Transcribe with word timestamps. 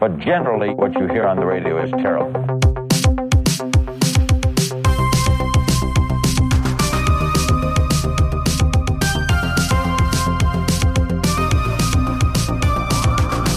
But 0.00 0.18
generally, 0.18 0.74
what 0.74 0.92
you 0.98 1.06
hear 1.06 1.24
on 1.28 1.36
the 1.38 1.46
radio 1.46 1.78
is 1.84 1.90
terrible. 1.92 2.32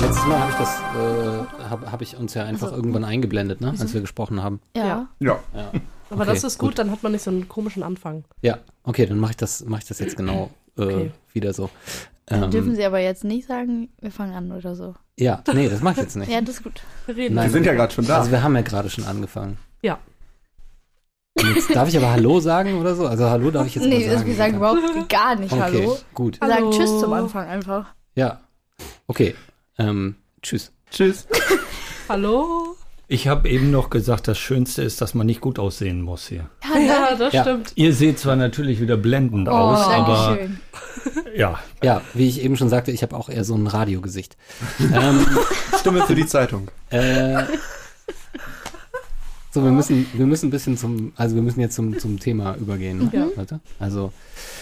Letztes 0.01 0.25
Mal 0.27 0.39
habe 0.39 0.51
ich 0.51 0.57
das, 0.57 0.79
äh, 0.79 1.69
habe 1.69 1.91
hab 1.91 2.01
ich 2.01 2.15
uns 2.17 2.33
ja 2.33 2.43
einfach 2.45 2.67
Also, 2.67 2.75
irgendwann 2.77 3.03
eingeblendet, 3.03 3.61
ne, 3.61 3.69
als 3.77 3.93
wir 3.93 4.01
gesprochen 4.01 4.41
haben. 4.43 4.61
Ja. 4.75 5.07
Ja. 5.19 5.39
Ja, 5.53 5.71
Aber 6.09 6.21
Okay, 6.21 6.25
das 6.33 6.43
ist 6.43 6.57
gut, 6.59 6.69
gut. 6.69 6.79
dann 6.79 6.91
hat 6.91 7.03
man 7.03 7.11
nicht 7.11 7.23
so 7.23 7.31
einen 7.31 7.47
komischen 7.49 7.83
Anfang. 7.83 8.23
ja 8.41 8.57
okay, 8.83 9.05
dann 9.05 9.19
mache 9.19 9.31
ich 9.31 9.37
das, 9.37 9.65
mache 9.65 9.81
ich 9.81 9.87
das 9.87 9.99
jetzt 9.99 10.15
genau 10.15 10.49
äh, 10.77 10.81
Okay. 10.83 11.11
wieder 11.33 11.53
so. 11.53 11.69
Dann 12.27 12.51
dürfen 12.51 12.71
Ähm, 12.71 12.75
Sie 12.75 12.83
aber 12.85 12.99
jetzt 12.99 13.23
nicht 13.23 13.47
sagen, 13.47 13.89
wir 14.01 14.11
fangen 14.11 14.33
an 14.35 14.51
oder 14.51 14.75
so. 14.75 14.95
ja, 15.17 15.41
nee, 15.53 15.69
das 15.69 15.81
mache 15.81 15.95
ich 15.95 16.01
jetzt 16.01 16.15
nicht. 16.17 16.29
Ja, 16.31 16.41
das 16.41 16.55
ist 16.57 16.63
gut. 16.63 16.81
Wir 17.05 17.15
reden. 17.15 17.35
Nein. 17.35 17.45
Wir 17.45 17.51
sind 17.51 17.65
ja 17.65 17.73
gerade 17.73 17.93
schon 17.93 18.05
da. 18.05 18.19
Also 18.19 18.31
wir 18.31 18.43
haben 18.43 18.55
ja 18.55 18.61
gerade 18.61 18.89
schon 18.89 19.05
angefangen. 19.05 19.57
Ja. 19.81 19.97
Und 21.39 21.55
jetzt 21.55 21.73
darf 21.73 21.87
ich 21.87 21.95
aber 21.97 22.11
Hallo 22.11 22.39
sagen 22.39 22.79
oder 22.79 22.95
so? 22.95 23.07
Also 23.07 23.29
Hallo 23.29 23.49
darf 23.51 23.67
ich 23.67 23.75
jetzt 23.75 23.85
nee, 23.85 23.99
mal 23.99 24.03
also 24.05 24.17
sagen. 24.17 24.27
wir 24.27 24.35
sagen 24.35 24.55
überhaupt 24.57 25.09
gar 25.09 25.35
nicht 25.35 25.51
okay, 25.53 25.61
Hallo. 25.61 25.97
gut. 26.13 26.41
Wir 26.41 26.47
sagen. 26.47 26.71
Tschüss 26.71 26.99
zum 26.99 27.13
Anfang 27.13 27.47
einfach. 27.47 27.93
Ja. 28.15 28.41
Okay. 29.07 29.35
Ähm, 29.77 30.15
tschüss. 30.41 30.71
Tschüss. 30.91 31.27
Hallo? 32.09 32.76
Ich 33.09 33.27
habe 33.29 33.47
eben 33.49 33.71
noch 33.71 33.89
gesagt, 33.89 34.27
das 34.27 34.37
Schönste 34.37 34.81
ist, 34.81 34.99
dass 34.99 35.13
man 35.13 35.25
nicht 35.25 35.39
gut 35.39 35.59
aussehen 35.59 36.01
muss 36.01 36.27
hier. 36.27 36.49
Ja, 36.75 37.15
das 37.17 37.33
Ja. 37.33 37.43
stimmt. 37.43 37.71
Ihr 37.75 37.93
seht 37.93 38.19
zwar 38.19 38.35
natürlich 38.35 38.81
wieder 38.81 38.97
blendend 38.97 39.47
Oh, 39.47 39.51
aus, 39.51 39.87
aber 39.87 40.37
schön. 40.37 40.59
ja, 41.35 41.57
Ja, 41.81 42.01
wie 42.13 42.27
ich 42.27 42.43
eben 42.43 42.57
schon 42.57 42.67
sagte, 42.67 42.91
ich 42.91 43.03
habe 43.03 43.15
auch 43.15 43.29
eher 43.29 43.45
so 43.45 43.55
ein 43.55 43.65
Radiogesicht. 43.67 44.35
ähm, 44.93 45.25
Stimme 45.79 46.01
für 46.05 46.15
die 46.15 46.25
Zeitung. 46.25 46.67
äh, 46.89 47.43
so, 49.51 49.63
wir 49.63 49.71
müssen, 49.71 50.05
wir 50.13 50.25
müssen 50.25 50.47
ein 50.47 50.51
bisschen 50.51 50.75
zum, 50.77 51.13
also 51.15 51.33
wir 51.35 51.41
müssen 51.41 51.61
jetzt 51.61 51.75
zum, 51.75 51.97
zum 51.97 52.19
Thema 52.19 52.55
übergehen. 52.57 52.97
Ne? 53.05 53.09
Ja. 53.13 53.27
Warte. 53.37 53.61
Also, 53.79 54.11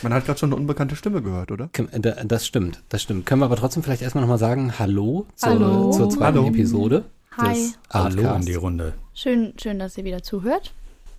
Man 0.03 0.13
hat 0.13 0.25
gerade 0.25 0.37
schon 0.39 0.49
eine 0.51 0.55
unbekannte 0.61 0.95
Stimme 0.95 1.21
gehört, 1.23 1.51
oder? 1.51 1.69
äh, 1.91 1.99
da- 1.99 2.23
das 2.23 2.45
stimmt, 2.45 2.83
das 2.89 3.01
stimmt. 3.01 3.25
Können 3.25 3.41
wir 3.41 3.45
aber 3.45 3.55
trotzdem 3.57 3.81
vielleicht 3.81 4.03
erstmal 4.03 4.21
nochmal 4.21 4.37
sagen, 4.37 4.77
Hallo 4.77 5.25
zur, 5.35 5.49
Hallo. 5.49 5.91
zur 5.91 6.09
zweiten 6.11 6.37
Hallo. 6.37 6.47
Episode 6.47 7.05
Hi. 7.37 7.73
hallo 7.91 8.35
in 8.35 8.45
die 8.45 8.55
Runde. 8.55 8.93
Schön, 9.13 9.53
schön, 9.61 9.77
dass 9.77 9.97
ihr 9.97 10.05
wieder 10.05 10.23
zuhört. 10.23 10.73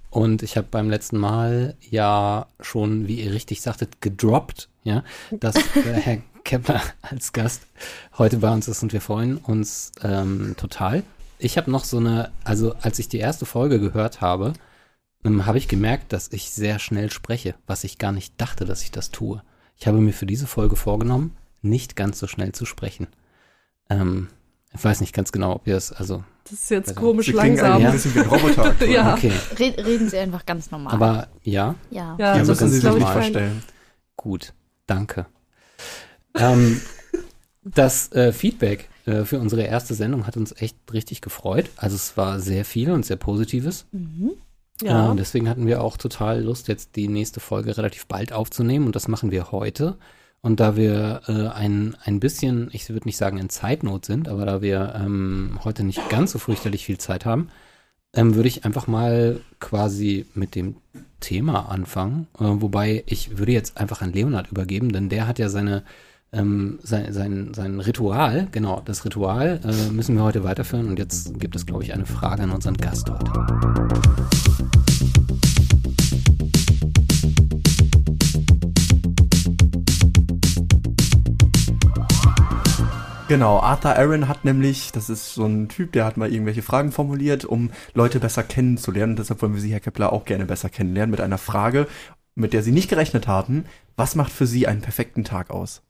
Und 0.08 0.42
ich 0.42 0.56
habe 0.56 0.66
beim 0.70 0.88
letzten 0.88 1.18
Mal 1.18 1.76
ja 1.80 2.46
schon, 2.60 3.06
wie 3.06 3.20
ihr 3.20 3.32
richtig 3.32 3.60
sagtet, 3.60 4.00
gedroppt, 4.00 4.70
ja, 4.82 5.04
dass 5.30 5.56
äh, 5.56 5.82
Herr 5.92 6.18
Kepler 6.44 6.80
als 7.02 7.32
Gast 7.32 7.66
heute 8.16 8.38
bei 8.38 8.50
uns 8.50 8.66
ist 8.66 8.82
und 8.82 8.94
wir 8.94 9.02
freuen 9.02 9.36
uns 9.36 9.92
ähm, 10.02 10.54
total. 10.56 11.02
Ich 11.38 11.58
habe 11.58 11.70
noch 11.70 11.84
so 11.84 11.98
eine, 11.98 12.30
also 12.44 12.74
als 12.80 12.98
ich 12.98 13.08
die 13.08 13.18
erste 13.18 13.44
Folge 13.44 13.78
gehört 13.78 14.22
habe, 14.22 14.54
ähm, 15.22 15.44
habe 15.44 15.58
ich 15.58 15.68
gemerkt, 15.68 16.14
dass 16.14 16.32
ich 16.32 16.50
sehr 16.50 16.78
schnell 16.78 17.10
spreche, 17.10 17.56
was 17.66 17.84
ich 17.84 17.98
gar 17.98 18.12
nicht 18.12 18.40
dachte, 18.40 18.64
dass 18.64 18.82
ich 18.82 18.90
das 18.90 19.10
tue. 19.10 19.42
Ich 19.76 19.86
habe 19.86 19.98
mir 19.98 20.12
für 20.12 20.26
diese 20.26 20.46
Folge 20.46 20.76
vorgenommen, 20.76 21.36
nicht 21.60 21.94
ganz 21.94 22.18
so 22.18 22.26
schnell 22.26 22.52
zu 22.52 22.64
sprechen. 22.64 23.08
Ähm, 23.90 24.28
ich 24.76 24.84
weiß 24.84 25.00
nicht 25.00 25.12
ganz 25.14 25.32
genau, 25.32 25.54
ob 25.54 25.66
ihr 25.66 25.76
es, 25.76 25.92
also, 25.92 26.22
Das 26.44 26.52
ist 26.52 26.70
jetzt 26.70 26.94
komisch 26.96 27.26
Sie 27.26 27.32
langsam. 27.32 27.74
ein 27.76 27.82
Ja. 27.82 27.90
bisschen 27.90 28.14
wie 28.14 28.20
ein 28.20 28.26
Roboter. 28.28 28.74
Ja. 28.88 29.14
okay, 29.14 29.32
Red, 29.58 29.84
reden 29.84 30.08
Sie 30.08 30.18
einfach 30.18 30.46
ganz 30.46 30.70
normal. 30.70 30.92
aber 30.94 31.28
ja, 31.42 31.74
ja. 31.90 32.16
Ja, 32.18 32.32
Also 32.32 32.52
das 32.52 32.60
müssen 32.62 32.80
Sie 32.80 32.86
ist, 32.86 32.94
sich 32.94 33.04
verstellen. 33.08 33.62
Gut, 34.16 34.52
danke. 34.86 35.26
ähm, 36.34 36.80
das 37.64 38.12
äh, 38.12 38.32
Feedback 38.32 38.88
äh, 39.06 39.24
für 39.24 39.38
unsere 39.40 39.62
erste 39.62 39.94
Sendung 39.94 40.26
hat 40.26 40.36
uns 40.36 40.54
echt 40.60 40.76
richtig 40.92 41.20
gefreut. 41.20 41.70
Also 41.76 41.96
es 41.96 42.16
war 42.16 42.38
sehr 42.40 42.64
viel 42.64 42.90
und 42.90 43.04
sehr 43.04 43.16
Positives. 43.16 43.86
Mhm. 43.92 44.32
Ja. 44.82 45.08
und 45.10 45.16
deswegen 45.16 45.48
hatten 45.48 45.66
wir 45.66 45.82
auch 45.82 45.96
total 45.96 46.42
Lust, 46.42 46.68
jetzt 46.68 46.96
die 46.96 47.08
nächste 47.08 47.40
Folge 47.40 47.78
relativ 47.78 48.06
bald 48.06 48.34
aufzunehmen. 48.34 48.84
Und 48.84 48.94
das 48.94 49.08
machen 49.08 49.30
wir 49.30 49.50
heute. 49.50 49.96
Und 50.46 50.60
da 50.60 50.76
wir 50.76 51.22
äh, 51.26 51.48
ein, 51.48 51.96
ein 52.04 52.20
bisschen, 52.20 52.68
ich 52.70 52.88
würde 52.88 53.08
nicht 53.08 53.16
sagen 53.16 53.36
in 53.38 53.48
Zeitnot 53.48 54.04
sind, 54.04 54.28
aber 54.28 54.46
da 54.46 54.62
wir 54.62 54.94
ähm, 54.94 55.58
heute 55.64 55.82
nicht 55.82 56.08
ganz 56.08 56.30
so 56.30 56.38
fürchterlich 56.38 56.86
viel 56.86 56.98
Zeit 56.98 57.26
haben, 57.26 57.48
ähm, 58.14 58.36
würde 58.36 58.46
ich 58.46 58.64
einfach 58.64 58.86
mal 58.86 59.40
quasi 59.58 60.24
mit 60.34 60.54
dem 60.54 60.76
Thema 61.18 61.68
anfangen. 61.68 62.28
Äh, 62.38 62.44
wobei 62.44 63.02
ich 63.06 63.38
würde 63.38 63.50
jetzt 63.50 63.76
einfach 63.76 64.02
an 64.02 64.12
Leonard 64.12 64.52
übergeben, 64.52 64.92
denn 64.92 65.08
der 65.08 65.26
hat 65.26 65.40
ja 65.40 65.48
seine 65.48 65.82
ähm, 66.32 66.78
sein, 66.80 67.12
sein, 67.12 67.52
sein 67.52 67.80
Ritual, 67.80 68.46
genau, 68.52 68.80
das 68.84 69.04
Ritual 69.04 69.60
äh, 69.64 69.90
müssen 69.90 70.14
wir 70.14 70.22
heute 70.22 70.44
weiterführen. 70.44 70.86
Und 70.86 71.00
jetzt 71.00 71.40
gibt 71.40 71.56
es, 71.56 71.66
glaube 71.66 71.82
ich, 71.82 71.92
eine 71.92 72.06
Frage 72.06 72.44
an 72.44 72.52
unseren 72.52 72.76
Gast 72.76 73.10
heute. 73.10 73.32
Genau, 83.28 83.58
Arthur 83.58 83.96
Aaron 83.96 84.28
hat 84.28 84.44
nämlich, 84.44 84.92
das 84.92 85.10
ist 85.10 85.34
so 85.34 85.46
ein 85.46 85.68
Typ, 85.68 85.90
der 85.90 86.04
hat 86.04 86.16
mal 86.16 86.32
irgendwelche 86.32 86.62
Fragen 86.62 86.92
formuliert, 86.92 87.44
um 87.44 87.72
Leute 87.92 88.20
besser 88.20 88.44
kennenzulernen. 88.44 89.12
Und 89.12 89.18
deshalb 89.18 89.42
wollen 89.42 89.54
wir 89.54 89.60
Sie, 89.60 89.72
Herr 89.72 89.80
Kepler, 89.80 90.12
auch 90.12 90.24
gerne 90.24 90.46
besser 90.46 90.68
kennenlernen 90.68 91.10
mit 91.10 91.20
einer 91.20 91.38
Frage, 91.38 91.88
mit 92.36 92.52
der 92.52 92.62
Sie 92.62 92.70
nicht 92.70 92.88
gerechnet 92.88 93.26
haben. 93.26 93.64
Was 93.96 94.14
macht 94.14 94.30
für 94.30 94.46
Sie 94.46 94.68
einen 94.68 94.80
perfekten 94.80 95.24
Tag 95.24 95.50
aus? 95.50 95.82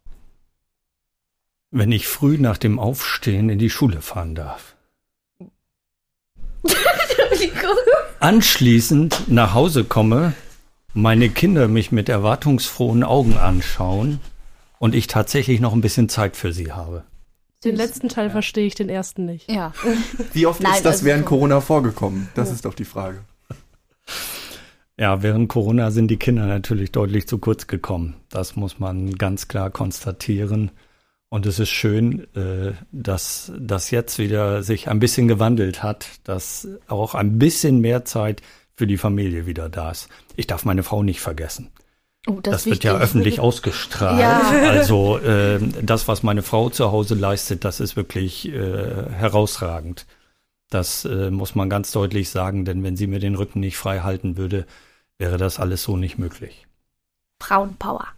Wenn 1.70 1.92
ich 1.92 2.08
früh 2.08 2.38
nach 2.38 2.56
dem 2.56 2.78
Aufstehen 2.78 3.50
in 3.50 3.58
die 3.58 3.70
Schule 3.70 4.00
fahren 4.00 4.34
darf. 4.34 4.74
Anschließend 8.18 9.28
nach 9.28 9.52
Hause 9.52 9.84
komme, 9.84 10.32
meine 10.94 11.28
Kinder 11.28 11.68
mich 11.68 11.92
mit 11.92 12.08
erwartungsfrohen 12.08 13.04
Augen 13.04 13.36
anschauen 13.36 14.20
und 14.78 14.94
ich 14.94 15.06
tatsächlich 15.06 15.60
noch 15.60 15.74
ein 15.74 15.82
bisschen 15.82 16.08
Zeit 16.08 16.34
für 16.34 16.54
sie 16.54 16.72
habe. 16.72 17.04
Den 17.66 17.76
letzten 17.76 18.08
Teil 18.08 18.30
verstehe 18.30 18.66
ich, 18.66 18.74
den 18.74 18.88
ersten 18.88 19.26
nicht. 19.26 19.50
Ja. 19.50 19.72
Wie 20.32 20.46
oft 20.46 20.60
Nein, 20.62 20.74
ist 20.74 20.84
das 20.84 20.96
also 20.96 21.06
während 21.06 21.24
so- 21.24 21.28
Corona 21.30 21.60
vorgekommen? 21.60 22.28
Das 22.34 22.50
ist 22.50 22.64
doch 22.64 22.74
die 22.74 22.84
Frage. 22.84 23.18
Ja, 24.98 25.22
während 25.22 25.48
Corona 25.48 25.90
sind 25.90 26.08
die 26.08 26.16
Kinder 26.16 26.46
natürlich 26.46 26.90
deutlich 26.92 27.28
zu 27.28 27.38
kurz 27.38 27.66
gekommen. 27.66 28.14
Das 28.30 28.56
muss 28.56 28.78
man 28.78 29.10
ganz 29.12 29.46
klar 29.48 29.70
konstatieren. 29.70 30.70
Und 31.28 31.44
es 31.44 31.58
ist 31.58 31.68
schön, 31.70 32.26
äh, 32.34 32.72
dass 32.92 33.52
das 33.58 33.90
jetzt 33.90 34.18
wieder 34.18 34.62
sich 34.62 34.88
ein 34.88 35.00
bisschen 35.00 35.28
gewandelt 35.28 35.82
hat, 35.82 36.06
dass 36.24 36.68
auch 36.86 37.14
ein 37.14 37.38
bisschen 37.38 37.80
mehr 37.80 38.04
Zeit 38.04 38.40
für 38.74 38.86
die 38.86 38.96
Familie 38.96 39.44
wieder 39.46 39.68
da 39.68 39.90
ist. 39.90 40.08
Ich 40.36 40.46
darf 40.46 40.64
meine 40.64 40.82
Frau 40.82 41.02
nicht 41.02 41.20
vergessen. 41.20 41.70
Oh, 42.26 42.40
Das, 42.42 42.66
ist 42.66 42.66
wird 42.66 42.84
ja 42.84 42.96
öffentlich 42.96 43.40
ausgestrahlt. 43.40 44.20
Ja. 44.20 44.68
Also 44.68 45.18
äh, 45.18 45.60
das, 45.82 46.08
was 46.08 46.22
meine 46.22 46.42
Frau 46.42 46.70
zu 46.70 46.90
Hause 46.90 47.14
leistet, 47.14 47.64
das 47.64 47.80
ist 47.80 47.96
wirklich 47.96 48.48
äh, 48.48 49.10
herausragend. 49.10 50.06
Das 50.70 51.04
äh, 51.04 51.30
muss 51.30 51.54
man 51.54 51.70
ganz 51.70 51.92
deutlich 51.92 52.30
sagen, 52.30 52.64
denn 52.64 52.82
wenn 52.82 52.96
sie 52.96 53.06
mir 53.06 53.20
den 53.20 53.36
Rücken 53.36 53.60
nicht 53.60 53.76
frei 53.76 54.00
halten 54.00 54.36
würde, 54.36 54.66
wäre 55.18 55.36
das 55.36 55.60
alles 55.60 55.82
so 55.84 55.96
nicht 55.96 56.18
möglich. 56.18 56.66
Frauenpower. 57.40 58.08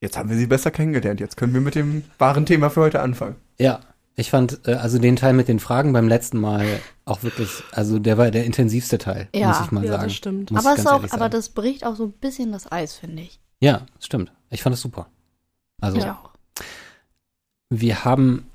Jetzt 0.00 0.16
haben 0.16 0.30
wir 0.30 0.36
Sie 0.36 0.46
besser 0.46 0.70
kennengelernt. 0.70 1.20
Jetzt 1.20 1.36
können 1.36 1.52
wir 1.52 1.60
mit 1.60 1.74
dem 1.74 2.04
wahren 2.18 2.46
Thema 2.46 2.70
für 2.70 2.82
heute 2.82 3.00
anfangen. 3.00 3.36
Ja, 3.58 3.80
ich 4.16 4.30
fand 4.30 4.66
äh, 4.66 4.72
also 4.74 4.98
den 4.98 5.16
Teil 5.16 5.32
mit 5.34 5.46
den 5.48 5.60
Fragen 5.60 5.92
beim 5.92 6.08
letzten 6.08 6.38
Mal 6.40 6.66
auch 7.04 7.22
wirklich, 7.22 7.48
also 7.72 7.98
der 7.98 8.18
war 8.18 8.30
der 8.30 8.44
intensivste 8.44 8.98
Teil, 8.98 9.28
Ja. 9.34 9.48
muss 9.48 9.60
ich 9.60 9.70
mal 9.70 9.84
Ja, 9.84 9.92
sagen. 9.92 10.02
das 10.04 10.14
stimmt. 10.14 10.50
Muss 10.50 10.64
aber 10.66 10.78
es 10.78 10.86
auch, 10.86 11.04
aber 11.12 11.28
das 11.28 11.50
bricht 11.50 11.84
auch 11.84 11.96
so 11.96 12.04
ein 12.06 12.12
bisschen 12.12 12.50
das 12.52 12.70
Eis, 12.72 12.94
finde 12.94 13.22
ich. 13.22 13.38
Ja, 13.60 13.86
stimmt. 14.00 14.32
Ich 14.50 14.62
fand 14.62 14.74
es 14.74 14.80
super. 14.80 15.08
Also, 15.80 15.98
Ich 15.98 16.04
auch. 16.06 16.30
wir 17.68 18.04
haben 18.04 18.46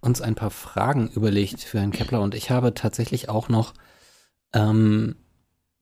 uns 0.00 0.20
ein 0.20 0.34
paar 0.34 0.50
Fragen 0.50 1.08
überlegt 1.08 1.60
für 1.60 1.78
Herrn 1.78 1.92
Kepler 1.92 2.20
und 2.22 2.34
ich 2.34 2.50
habe 2.50 2.74
tatsächlich 2.74 3.28
auch 3.28 3.48
noch 3.48 3.74
ähm, 4.54 5.16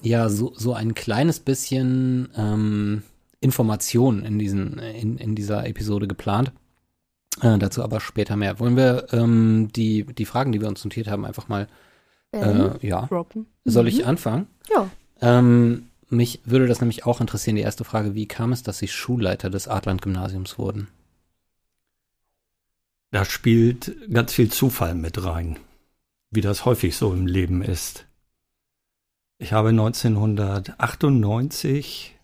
ja 0.03 0.29
so, 0.29 0.53
so 0.57 0.75
ein 0.75 0.95
kleines 0.95 1.41
bisschen 1.41 2.29
ähm, 2.37 3.03
Informationen 3.41 4.25
in, 4.25 4.39
diesen, 4.39 4.79
in, 4.79 5.19
in 5.19 5.35
dieser 5.35 5.67
Episode 5.67 6.09
geplant. 6.09 6.53
Äh, 7.41 7.59
dazu 7.59 7.83
aber 7.85 8.01
später 8.01 8.37
mehr. 8.37 8.59
Wollen 8.59 8.77
wir 8.77 9.07
ähm, 9.13 9.69
die, 9.75 10.05
die 10.05 10.25
Fragen, 10.25 10.51
die 10.53 10.61
wir 10.61 10.69
uns 10.69 10.83
notiert 10.85 11.09
haben, 11.09 11.25
einfach 11.25 11.49
mal, 11.49 11.69
Ähm, 12.33 12.73
äh, 12.81 12.87
ja, 12.87 13.07
Droppen. 13.07 13.47
soll 13.65 13.85
Mhm. 13.85 13.89
ich 13.89 14.07
anfangen? 14.07 14.47
ja. 14.71 14.91
Ähm, 15.21 15.85
mich 16.11 16.41
würde 16.45 16.67
das 16.67 16.81
nämlich 16.81 17.05
auch 17.07 17.21
interessieren, 17.21 17.57
die 17.57 17.63
erste 17.63 17.85
Frage, 17.85 18.15
wie 18.15 18.27
kam 18.27 18.53
es, 18.53 18.63
dass 18.63 18.79
Sie 18.79 18.89
Schulleiter 18.89 19.51
des 19.51 19.69
Adland-Gymnasiums 19.69 20.59
wurden? 20.59 20.89
Da 23.11 23.25
spielt 23.25 23.97
ganz 24.13 24.33
viel 24.33 24.51
Zufall 24.51 24.95
mit 24.95 25.23
rein, 25.25 25.59
wie 26.31 26.41
das 26.41 26.65
häufig 26.65 26.97
so 26.97 27.13
im 27.13 27.27
Leben 27.27 27.63
ist. 27.63 28.07
Ich 29.39 29.53
habe 29.53 29.71
1998 29.71 32.17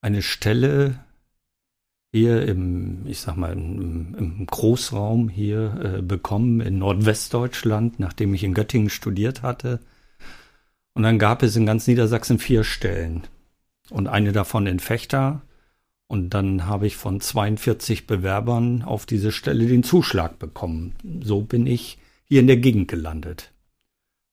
eine 0.00 0.22
Stelle 0.22 0.98
hier 2.12 2.46
im, 2.46 3.06
ich 3.06 3.20
sag 3.20 3.36
mal, 3.36 3.54
im, 3.54 4.14
im 4.16 4.46
Großraum 4.46 5.30
hier 5.30 5.96
äh, 5.98 6.02
bekommen 6.02 6.60
in 6.60 6.78
Nordwestdeutschland, 6.78 7.98
nachdem 7.98 8.34
ich 8.34 8.44
in 8.44 8.52
Göttingen 8.52 8.90
studiert 8.90 9.42
hatte. 9.42 9.80
Und 10.92 11.04
dann 11.04 11.18
gab 11.18 11.42
es 11.42 11.56
in 11.56 11.64
ganz 11.64 11.86
Niedersachsen 11.86 12.38
vier 12.38 12.64
Stellen 12.64 13.22
und 13.88 14.08
eine 14.08 14.32
davon 14.32 14.66
in 14.66 14.78
Fechter. 14.78 15.40
Und 16.06 16.34
dann 16.34 16.66
habe 16.66 16.86
ich 16.86 16.96
von 16.96 17.22
42 17.22 18.06
Bewerbern 18.06 18.82
auf 18.82 19.06
diese 19.06 19.32
Stelle 19.32 19.66
den 19.66 19.82
Zuschlag 19.82 20.38
bekommen. 20.38 20.94
So 21.22 21.40
bin 21.40 21.66
ich 21.66 21.96
hier 22.24 22.40
in 22.40 22.46
der 22.46 22.58
Gegend 22.58 22.88
gelandet. 22.88 23.52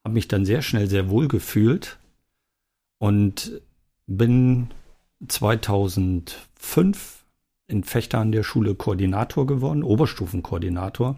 Habe 0.04 0.16
mich 0.16 0.28
dann 0.28 0.44
sehr 0.44 0.62
schnell 0.62 0.90
sehr 0.90 1.10
wohl 1.10 1.30
gefühlt 1.30 1.98
und 2.98 3.62
bin 4.06 4.68
2005 5.26 7.19
in 7.70 7.84
Fechter 7.84 8.20
an 8.20 8.32
der 8.32 8.44
Schule 8.44 8.76
Koordinator 8.76 9.46
geworden, 9.46 9.84
Oberstufenkoordinator. 9.84 11.18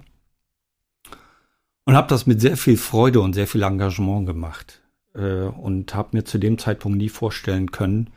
Und 1.86 1.96
habe 1.96 2.08
das 2.08 2.28
mit 2.28 2.42
sehr 2.42 2.58
viel 2.58 2.78
Freude 2.78 3.22
und 3.22 3.34
sehr 3.34 3.48
viel 3.48 3.64
Engagement 3.64 4.26
gemacht. 4.26 4.82
Äh, 5.16 5.44
und 5.44 5.94
habe 5.96 6.18
mir 6.18 6.24
zu 6.24 6.38
dem 6.38 6.58
Zeitpunkt 6.58 6.98
nie 6.98 7.10
vorstellen 7.10 7.72
können, 7.72 8.10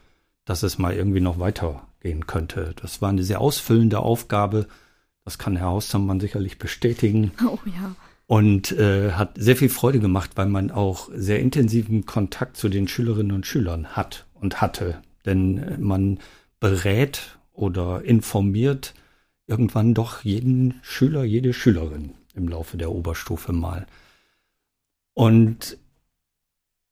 dass 0.44 0.62
es 0.62 0.78
mal 0.78 0.94
irgendwie 0.94 1.20
noch 1.20 1.38
weitergehen 1.38 2.26
könnte. 2.26 2.74
Das 2.80 3.00
war 3.00 3.08
eine 3.08 3.22
sehr 3.22 3.40
ausfüllende 3.40 4.00
Aufgabe. 4.00 4.66
Das 5.24 5.38
kann 5.38 5.56
Herr 5.56 5.68
Hausmann 5.68 6.20
sicherlich 6.20 6.58
bestätigen. 6.58 7.32
Oh 7.46 7.58
ja. 7.66 7.94
Und 8.26 8.72
äh, 8.72 9.12
hat 9.12 9.32
sehr 9.36 9.54
viel 9.54 9.68
Freude 9.68 10.00
gemacht, 10.00 10.30
weil 10.36 10.46
man 10.46 10.70
auch 10.70 11.10
sehr 11.14 11.40
intensiven 11.40 12.06
Kontakt 12.06 12.56
zu 12.56 12.70
den 12.70 12.88
Schülerinnen 12.88 13.32
und 13.32 13.46
Schülern 13.46 13.88
hat 13.88 14.24
und 14.32 14.62
hatte. 14.62 15.02
Denn 15.26 15.76
man 15.78 16.20
berät 16.58 17.38
oder 17.54 18.04
informiert 18.04 18.94
irgendwann 19.46 19.94
doch 19.94 20.22
jeden 20.24 20.74
Schüler, 20.82 21.24
jede 21.24 21.52
Schülerin 21.52 22.12
im 22.34 22.48
Laufe 22.48 22.76
der 22.76 22.92
Oberstufe 22.92 23.52
mal. 23.52 23.86
Und 25.14 25.78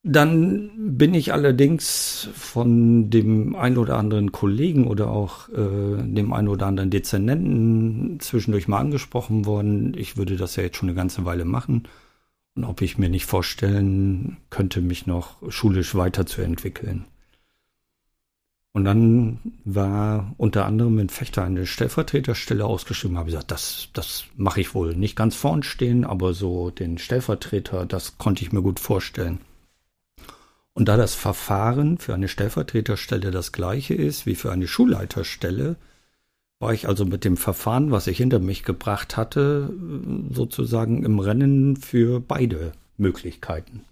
dann 0.05 0.97
bin 0.97 1.14
ich 1.14 1.32
allerdings 1.32 2.29
von 2.35 3.09
dem 3.11 3.55
ein 3.55 3.79
oder 3.79 3.99
anderen 3.99 4.32
Kollegen 4.32 4.88
oder 4.88 5.11
auch 5.11 5.49
äh, 5.50 6.03
dem 6.03 6.32
ein 6.32 6.49
oder 6.49 6.67
anderen 6.67 6.91
Dezernenten 6.91 8.19
zwischendurch 8.19 8.67
mal 8.67 8.81
angesprochen 8.81 9.47
worden. 9.47 9.94
Ich 9.97 10.17
würde 10.17 10.37
das 10.37 10.56
ja 10.56 10.65
jetzt 10.65 10.76
schon 10.76 10.88
eine 10.88 10.97
ganze 10.97 11.25
Weile 11.25 11.44
machen. 11.44 11.88
Und 12.55 12.65
ob 12.65 12.82
ich 12.82 12.99
mir 12.99 13.08
nicht 13.08 13.26
vorstellen 13.26 14.38
könnte, 14.50 14.81
mich 14.81 15.06
noch 15.06 15.37
schulisch 15.50 15.94
weiterzuentwickeln. 15.94 17.06
Und 18.75 18.85
dann 18.85 19.39
war 19.65 20.35
unter 20.39 20.65
anderem 20.65 20.99
in 20.99 21.11
Fechter 21.11 21.45
eine 21.45 21.67
Stellvertreterstelle 21.67 22.65
ausgeschrieben. 22.65 23.19
Habe 23.19 23.27
gesagt, 23.27 23.51
das, 23.51 23.89
das 23.93 24.25
mache 24.37 24.63
ich 24.63 24.75
wohl 24.75 24.97
nicht 24.97 25.15
ganz 25.15 25.37
vorn 25.37 25.63
stehen, 25.63 26.05
aber 26.05 26.33
so 26.33 26.71
den 26.71 26.97
Stellvertreter, 26.97 27.85
das 27.85 28.17
konnte 28.17 28.43
ich 28.43 28.53
mir 28.53 28.63
gut 28.63 28.81
vorstellen. 28.81 29.41
Und 30.75 30.89
da 30.89 30.97
das 30.97 31.15
Verfahren 31.15 31.99
für 31.99 32.15
eine 32.15 32.29
Stellvertreterstelle 32.29 33.31
das 33.31 33.53
gleiche 33.53 33.95
ist 33.95 34.25
wie 34.25 34.35
für 34.35 34.51
eine 34.51 34.67
Schulleiterstelle, 34.67 35.77
war 36.59 36.73
ich 36.73 36.89
also 36.89 37.05
mit 37.05 37.25
dem 37.25 37.37
Verfahren, 37.37 37.91
was 37.91 38.07
ich 38.07 38.17
hinter 38.17 38.39
mich 38.39 38.63
gebracht 38.63 39.19
hatte, 39.19 39.71
sozusagen 40.31 41.05
im 41.05 41.19
Rennen 41.19 41.77
für 41.77 42.21
beide 42.21 42.73
Möglichkeiten. 42.97 43.85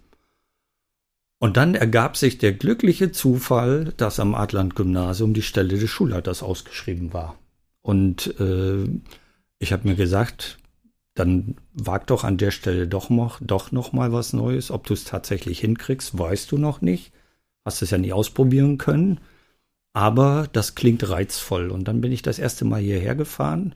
Und 1.41 1.57
dann 1.57 1.73
ergab 1.73 2.17
sich 2.17 2.37
der 2.37 2.53
glückliche 2.53 3.11
Zufall, 3.11 3.95
dass 3.97 4.19
am 4.19 4.35
Adland-Gymnasium 4.35 5.33
die 5.33 5.41
Stelle 5.41 5.75
des 5.79 5.89
Schulleiters 5.89 6.43
ausgeschrieben 6.43 7.13
war. 7.13 7.35
Und 7.81 8.39
äh, 8.39 8.85
ich 9.57 9.73
habe 9.73 9.87
mir 9.87 9.95
gesagt, 9.95 10.59
dann 11.15 11.55
wag 11.73 12.05
doch 12.05 12.23
an 12.23 12.37
der 12.37 12.51
Stelle 12.51 12.87
doch 12.87 13.09
noch, 13.09 13.39
doch 13.41 13.71
noch 13.71 13.91
mal 13.91 14.13
was 14.13 14.33
Neues. 14.33 14.69
Ob 14.69 14.85
du 14.85 14.93
es 14.93 15.03
tatsächlich 15.03 15.59
hinkriegst, 15.61 16.15
weißt 16.15 16.51
du 16.51 16.59
noch 16.59 16.81
nicht. 16.81 17.11
Hast 17.65 17.81
es 17.81 17.89
ja 17.89 17.97
nie 17.97 18.13
ausprobieren 18.13 18.77
können. 18.77 19.19
Aber 19.93 20.47
das 20.53 20.75
klingt 20.75 21.09
reizvoll. 21.09 21.71
Und 21.71 21.87
dann 21.87 22.01
bin 22.01 22.11
ich 22.11 22.21
das 22.21 22.37
erste 22.37 22.65
Mal 22.65 22.81
hierher 22.81 23.15
gefahren. 23.15 23.73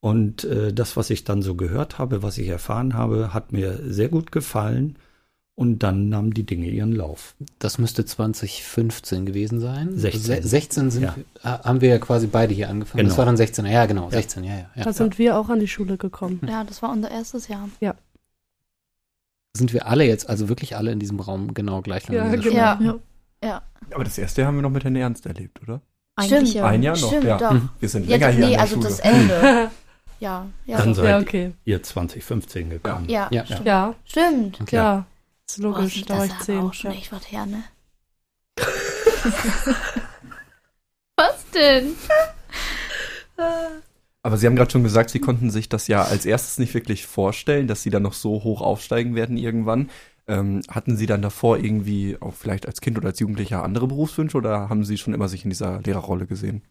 Und 0.00 0.44
äh, 0.44 0.74
das, 0.74 0.98
was 0.98 1.08
ich 1.08 1.24
dann 1.24 1.40
so 1.40 1.54
gehört 1.54 1.96
habe, 1.98 2.22
was 2.22 2.36
ich 2.36 2.48
erfahren 2.48 2.92
habe, 2.92 3.32
hat 3.32 3.50
mir 3.50 3.80
sehr 3.82 4.10
gut 4.10 4.30
gefallen. 4.30 4.98
Und 5.62 5.78
dann 5.84 6.08
nahmen 6.08 6.32
die 6.34 6.42
Dinge 6.44 6.66
ihren 6.66 6.90
Lauf. 6.92 7.36
Das 7.60 7.78
müsste 7.78 8.04
2015 8.04 9.26
gewesen 9.26 9.60
sein. 9.60 9.96
16. 9.96 10.20
Se 10.20 10.42
16 10.48 10.90
sind, 10.90 11.02
Ja. 11.04 11.14
ha- 11.44 11.62
haben 11.64 11.80
wir 11.80 11.88
ja 11.88 11.98
quasi 11.98 12.26
beide 12.26 12.52
hier 12.52 12.68
angefangen. 12.68 12.98
Genau. 13.02 13.08
Das 13.10 13.18
war 13.18 13.26
dann 13.26 13.36
16. 13.36 13.64
Ja, 13.66 13.86
genau, 13.86 14.10
16, 14.10 14.42
ja, 14.42 14.54
ja. 14.54 14.66
ja. 14.74 14.82
Da 14.82 14.92
sind 14.92 15.18
wir 15.18 15.38
auch 15.38 15.48
an 15.50 15.60
die 15.60 15.68
Schule 15.68 15.96
gekommen. 15.98 16.40
Ja, 16.48 16.64
das 16.64 16.82
war 16.82 16.90
unser 16.90 17.10
erstes 17.12 17.46
Jahr. 17.46 17.68
Sind 19.56 19.72
wir 19.72 19.86
alle 19.86 20.04
jetzt, 20.04 20.28
also 20.28 20.48
wirklich 20.48 20.76
alle 20.76 20.90
in 20.92 20.98
diesem 20.98 21.20
Raum 21.20 21.54
genau 21.54 21.80
gleich 21.82 22.08
lang 22.08 22.16
Ja, 22.16 22.28
genau. 22.28 22.42
Schule? 22.42 23.00
Ja. 23.44 23.62
Aber 23.94 24.04
das 24.04 24.18
erste 24.18 24.40
Jahr 24.40 24.48
haben 24.48 24.56
wir 24.56 24.62
noch 24.62 24.70
mit 24.70 24.82
Herrn 24.84 24.96
Ernst 24.96 25.26
erlebt, 25.26 25.60
oder? 25.62 25.80
Eigentlich 26.16 26.54
ja. 26.54 26.64
Ein 26.66 26.82
Jahr 26.82 26.96
noch, 26.98 27.06
Stimmt, 27.08 27.24
ja. 27.24 27.38
doch. 27.38 27.52
Mhm. 27.52 27.68
Wir 27.78 27.88
sind 27.88 28.04
Ja, 28.08 28.16
länger 28.16 28.26
doch, 28.28 28.34
hier 28.34 28.40
nee, 28.40 28.44
an 28.46 28.50
der 28.52 28.60
also 28.62 28.74
Schule. 28.76 28.88
das 28.88 29.00
Ende. 29.00 29.70
Ja, 30.20 30.46
ja. 30.66 30.78
Dann 30.78 30.94
seid 30.94 31.04
ja, 31.06 31.18
okay. 31.18 31.52
ihr 31.64 31.82
2015 31.82 32.70
gekommen. 32.70 33.08
Ja, 33.08 33.26
Ja. 33.32 33.44
stimmt. 33.44 33.66
Ja, 33.66 33.94
Stimmt. 34.04 34.60
Okay. 34.60 34.76
ja. 34.76 35.04
Ist 35.48 35.60
Boah, 35.60 35.78
logisch, 35.78 36.04
da 36.04 36.18
war 36.18 36.26
das 36.26 36.36
ich 36.38 36.44
zehn. 36.44 36.58
auch 36.58 36.72
schon 36.74 36.90
Ja. 36.92 36.96
echt 36.96 37.12
was 37.12 37.30
her, 37.30 37.46
ne? 37.46 37.64
was 41.16 41.44
denn? 41.54 41.94
Aber 44.22 44.36
Sie 44.36 44.46
haben 44.46 44.56
gerade 44.56 44.70
schon 44.70 44.84
gesagt, 44.84 45.10
Sie 45.10 45.18
konnten 45.18 45.50
sich 45.50 45.68
das 45.68 45.88
ja 45.88 46.02
als 46.04 46.26
erstes 46.26 46.58
nicht 46.58 46.74
wirklich 46.74 47.06
vorstellen, 47.06 47.66
dass 47.66 47.82
Sie 47.82 47.90
dann 47.90 48.02
noch 48.04 48.12
so 48.12 48.44
hoch 48.44 48.60
aufsteigen 48.60 49.14
werden 49.14 49.36
irgendwann. 49.36 49.90
Ähm, 50.28 50.62
hatten 50.70 50.96
Sie 50.96 51.06
dann 51.06 51.22
davor 51.22 51.58
irgendwie 51.58 52.16
auch 52.20 52.34
vielleicht 52.34 52.66
als 52.66 52.80
Kind 52.80 52.96
oder 52.96 53.08
als 53.08 53.18
Jugendlicher 53.18 53.64
andere 53.64 53.88
Berufswünsche 53.88 54.36
oder 54.36 54.68
haben 54.68 54.84
Sie 54.84 54.96
schon 54.96 55.14
immer 55.14 55.28
sich 55.28 55.42
in 55.44 55.50
dieser 55.50 55.80
Lehrerrolle 55.82 56.26
gesehen? 56.26 56.62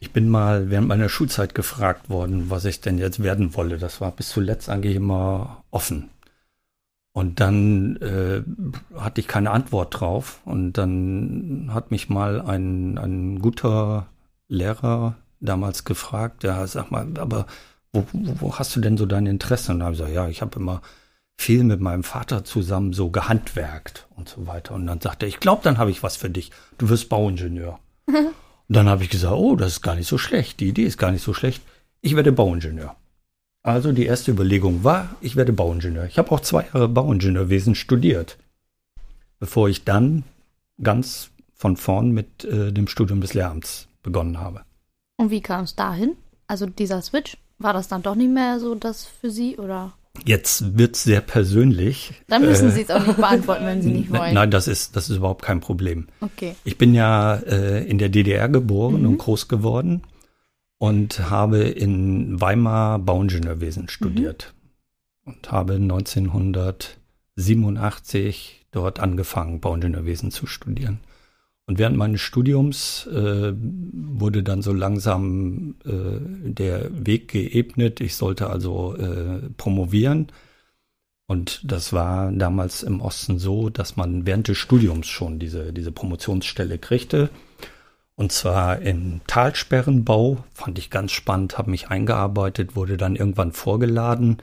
Ich 0.00 0.12
bin 0.12 0.28
mal 0.28 0.68
während 0.70 0.86
meiner 0.88 1.08
Schulzeit 1.08 1.54
gefragt 1.54 2.10
worden, 2.10 2.50
was 2.50 2.66
ich 2.66 2.80
denn 2.82 2.98
jetzt 2.98 3.22
werden 3.22 3.54
wolle. 3.54 3.78
Das 3.78 4.00
war 4.00 4.12
bis 4.12 4.28
zuletzt 4.28 4.68
eigentlich 4.68 4.94
immer 4.96 5.64
offen. 5.70 6.10
Und 7.12 7.40
dann 7.40 7.96
äh, 7.96 8.42
hatte 8.98 9.20
ich 9.20 9.28
keine 9.28 9.50
Antwort 9.50 10.00
drauf. 10.00 10.40
Und 10.44 10.74
dann 10.74 11.70
hat 11.72 11.90
mich 11.90 12.08
mal 12.08 12.40
ein, 12.40 12.96
ein 12.98 13.38
guter 13.40 14.06
Lehrer 14.48 15.16
damals 15.40 15.84
gefragt, 15.84 16.44
ja, 16.44 16.66
sag 16.66 16.90
mal, 16.90 17.06
aber 17.18 17.46
wo, 17.92 18.06
wo, 18.12 18.40
wo 18.40 18.58
hast 18.58 18.74
du 18.74 18.80
denn 18.80 18.96
so 18.96 19.06
dein 19.06 19.26
Interesse? 19.26 19.72
Und 19.72 19.80
da 19.80 19.86
habe 19.86 19.94
ich 19.94 20.00
gesagt, 20.00 20.14
ja, 20.14 20.28
ich 20.28 20.40
habe 20.40 20.58
immer 20.58 20.80
viel 21.36 21.64
mit 21.64 21.80
meinem 21.80 22.04
Vater 22.04 22.44
zusammen 22.44 22.92
so 22.92 23.10
gehandwerkt 23.10 24.06
und 24.16 24.28
so 24.28 24.46
weiter. 24.46 24.74
Und 24.74 24.86
dann 24.86 25.00
sagte 25.00 25.26
er, 25.26 25.28
ich 25.28 25.40
glaube, 25.40 25.62
dann 25.64 25.78
habe 25.78 25.90
ich 25.90 26.02
was 26.02 26.16
für 26.16 26.30
dich. 26.30 26.50
Du 26.78 26.88
wirst 26.88 27.08
Bauingenieur. 27.08 27.78
Und 28.68 28.76
dann 28.76 28.88
habe 28.88 29.02
ich 29.02 29.10
gesagt, 29.10 29.34
oh, 29.34 29.56
das 29.56 29.72
ist 29.72 29.82
gar 29.82 29.96
nicht 29.96 30.08
so 30.08 30.16
schlecht. 30.16 30.60
Die 30.60 30.68
Idee 30.68 30.84
ist 30.84 30.96
gar 30.96 31.10
nicht 31.10 31.22
so 31.22 31.34
schlecht. 31.34 31.62
Ich 32.00 32.16
werde 32.16 32.32
Bauingenieur. 32.32 32.96
Also 33.62 33.92
die 33.92 34.06
erste 34.06 34.32
Überlegung 34.32 34.82
war, 34.82 35.14
ich 35.20 35.36
werde 35.36 35.52
Bauingenieur. 35.52 36.06
Ich 36.06 36.18
habe 36.18 36.32
auch 36.32 36.40
zwei 36.40 36.64
Jahre 36.72 36.88
Bauingenieurwesen 36.88 37.74
studiert, 37.74 38.36
bevor 39.38 39.68
ich 39.68 39.84
dann 39.84 40.24
ganz 40.82 41.30
von 41.54 41.76
vorn 41.76 42.10
mit 42.10 42.44
äh, 42.44 42.72
dem 42.72 42.88
Studium 42.88 43.20
des 43.20 43.34
Lehramts 43.34 43.86
begonnen 44.02 44.40
habe. 44.40 44.62
Und 45.16 45.30
wie 45.30 45.40
kam 45.40 45.62
es 45.64 45.76
dahin? 45.76 46.16
Also 46.48 46.66
dieser 46.66 47.02
Switch, 47.02 47.36
war 47.58 47.72
das 47.72 47.86
dann 47.86 48.02
doch 48.02 48.16
nicht 48.16 48.32
mehr 48.32 48.58
so 48.58 48.74
das 48.74 49.04
für 49.20 49.30
Sie 49.30 49.56
oder? 49.56 49.92
Jetzt 50.26 50.76
wird's 50.76 51.04
sehr 51.04 51.20
persönlich. 51.20 52.12
Dann 52.26 52.42
müssen 52.42 52.68
Äh, 52.68 52.72
Sie 52.72 52.82
es 52.82 52.90
auch 52.90 53.06
nicht 53.06 53.16
beantworten, 53.16 53.64
wenn 53.64 53.80
Sie 53.80 53.92
nicht 53.92 54.10
wollen. 54.10 54.34
Nein, 54.34 54.50
das 54.50 54.66
ist, 54.66 54.96
das 54.96 55.08
ist 55.08 55.18
überhaupt 55.18 55.42
kein 55.42 55.60
Problem. 55.60 56.08
Okay. 56.20 56.56
Ich 56.64 56.76
bin 56.76 56.94
ja 56.94 57.36
äh, 57.36 57.84
in 57.88 57.98
der 57.98 58.08
DDR 58.08 58.48
geboren 58.48 59.02
Mhm. 59.02 59.08
und 59.08 59.18
groß 59.18 59.46
geworden 59.46 60.02
und 60.82 61.30
habe 61.30 61.58
in 61.58 62.40
Weimar 62.40 62.98
Bauingenieurwesen 62.98 63.88
studiert 63.88 64.52
und 65.24 65.52
habe 65.52 65.74
1987 65.74 68.66
dort 68.72 68.98
angefangen, 68.98 69.60
Bauingenieurwesen 69.60 70.32
zu 70.32 70.48
studieren. 70.48 70.98
Und 71.66 71.78
während 71.78 71.96
meines 71.96 72.20
Studiums 72.20 73.06
äh, 73.06 73.52
wurde 73.54 74.42
dann 74.42 74.62
so 74.62 74.72
langsam 74.72 75.76
äh, 75.84 76.18
der 76.50 76.90
Weg 77.06 77.28
geebnet. 77.28 78.00
Ich 78.00 78.16
sollte 78.16 78.50
also 78.50 78.96
äh, 78.96 79.50
promovieren. 79.56 80.32
Und 81.28 81.60
das 81.62 81.92
war 81.92 82.32
damals 82.32 82.82
im 82.82 83.00
Osten 83.00 83.38
so, 83.38 83.70
dass 83.70 83.94
man 83.94 84.26
während 84.26 84.48
des 84.48 84.58
Studiums 84.58 85.06
schon 85.06 85.38
diese, 85.38 85.72
diese 85.72 85.92
Promotionsstelle 85.92 86.78
kriegte. 86.78 87.30
Und 88.22 88.30
zwar 88.30 88.80
im 88.82 89.20
Talsperrenbau, 89.26 90.44
fand 90.54 90.78
ich 90.78 90.90
ganz 90.90 91.10
spannend, 91.10 91.58
habe 91.58 91.72
mich 91.72 91.88
eingearbeitet, 91.88 92.76
wurde 92.76 92.96
dann 92.96 93.16
irgendwann 93.16 93.50
vorgeladen. 93.50 94.36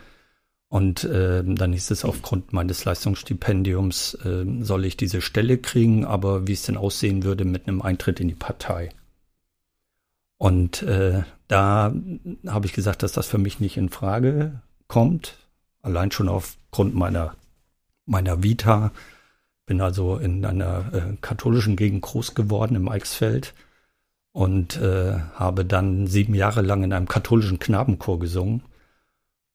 Und 0.68 1.06
äh, 1.06 1.46
dann 1.46 1.72
hieß 1.72 1.92
es, 1.92 2.04
aufgrund 2.04 2.52
meines 2.52 2.84
Leistungsstipendiums 2.84 4.16
äh, 4.16 4.44
soll 4.60 4.84
ich 4.84 4.98
diese 4.98 5.22
Stelle 5.22 5.58
kriegen, 5.58 6.04
aber 6.04 6.46
wie 6.46 6.52
es 6.52 6.64
denn 6.64 6.76
aussehen 6.76 7.24
würde 7.24 7.46
mit 7.46 7.70
einem 7.70 7.82
Eintritt 7.82 8.20
in 8.20 8.28
die 8.28 8.36
Partei. 8.36 8.90
Und 10.38 10.82
äh, 10.82 11.24
da 11.48 11.94
habe 12.48 12.66
ich 12.66 12.74
gesagt, 12.74 13.02
dass 13.02 13.14
das 13.14 13.28
für 13.28 13.38
mich 13.38 13.62
nicht 13.62 13.78
in 13.78 13.88
Frage 13.88 14.60
kommt. 14.90 15.38
Allein 15.82 16.12
schon 16.12 16.28
aufgrund 16.28 16.96
meiner, 16.96 17.34
meiner 18.06 18.44
Vita. 18.44 18.92
Bin 19.66 19.80
also 19.80 20.18
in 20.18 20.44
einer 20.44 20.94
äh, 20.94 21.16
katholischen 21.22 21.78
Gegend 21.78 22.02
groß 22.02 22.36
geworden 22.36 22.76
im 22.76 22.90
Eichsfeld 22.90 23.54
und 24.32 24.78
äh, 24.78 25.14
habe 25.36 25.66
dann 25.66 26.08
sieben 26.08 26.36
Jahre 26.36 26.62
lang 26.62 26.84
in 26.84 26.94
einem 26.94 27.08
katholischen 27.08 27.60
Knabenchor 27.60 28.20
gesungen. 28.20 28.64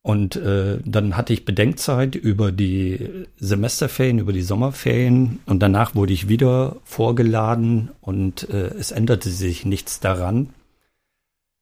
Und 0.02 0.36
äh, 0.36 0.80
dann 0.84 1.16
hatte 1.16 1.32
ich 1.32 1.46
Bedenkzeit 1.46 2.14
über 2.14 2.52
die 2.52 3.26
Semesterferien, 3.38 4.18
über 4.18 4.34
die 4.34 4.42
Sommerferien 4.42 5.40
und 5.46 5.60
danach 5.60 5.94
wurde 5.94 6.12
ich 6.12 6.28
wieder 6.28 6.76
vorgeladen 6.84 7.90
und 8.02 8.48
äh, 8.50 8.66
es 8.66 8.90
änderte 8.90 9.30
sich 9.30 9.64
nichts 9.64 10.00
daran. 10.00 10.50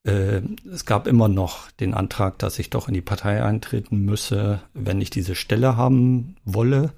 Äh, 0.03 0.41
es 0.69 0.87
gab 0.87 1.07
immer 1.07 1.29
noch 1.29 1.71
den 1.71 1.95
Antrag, 1.95 2.41
dass 2.41 2.59
ich 2.59 2.69
doch 2.69 2.89
in 2.89 2.95
die 2.95 3.01
Partei 3.01 3.45
eintreten 3.45 4.05
müsse, 4.05 4.61
wenn 4.75 5.01
ich 5.01 5.11
diese 5.11 5.37
Stelle 5.37 5.77
haben 5.77 6.35
wolle. 6.45 6.93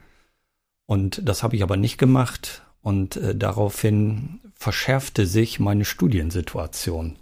Und 0.87 1.29
das 1.29 1.43
habe 1.43 1.57
ich 1.57 1.63
aber 1.63 1.77
nicht 1.77 1.99
gemacht 1.99 2.64
und 2.85 3.17
äh, 3.17 3.35
daraufhin 3.35 4.41
verschärfte 4.55 5.27
sich 5.27 5.59
meine 5.59 5.87
Studiensituation. 5.87 7.17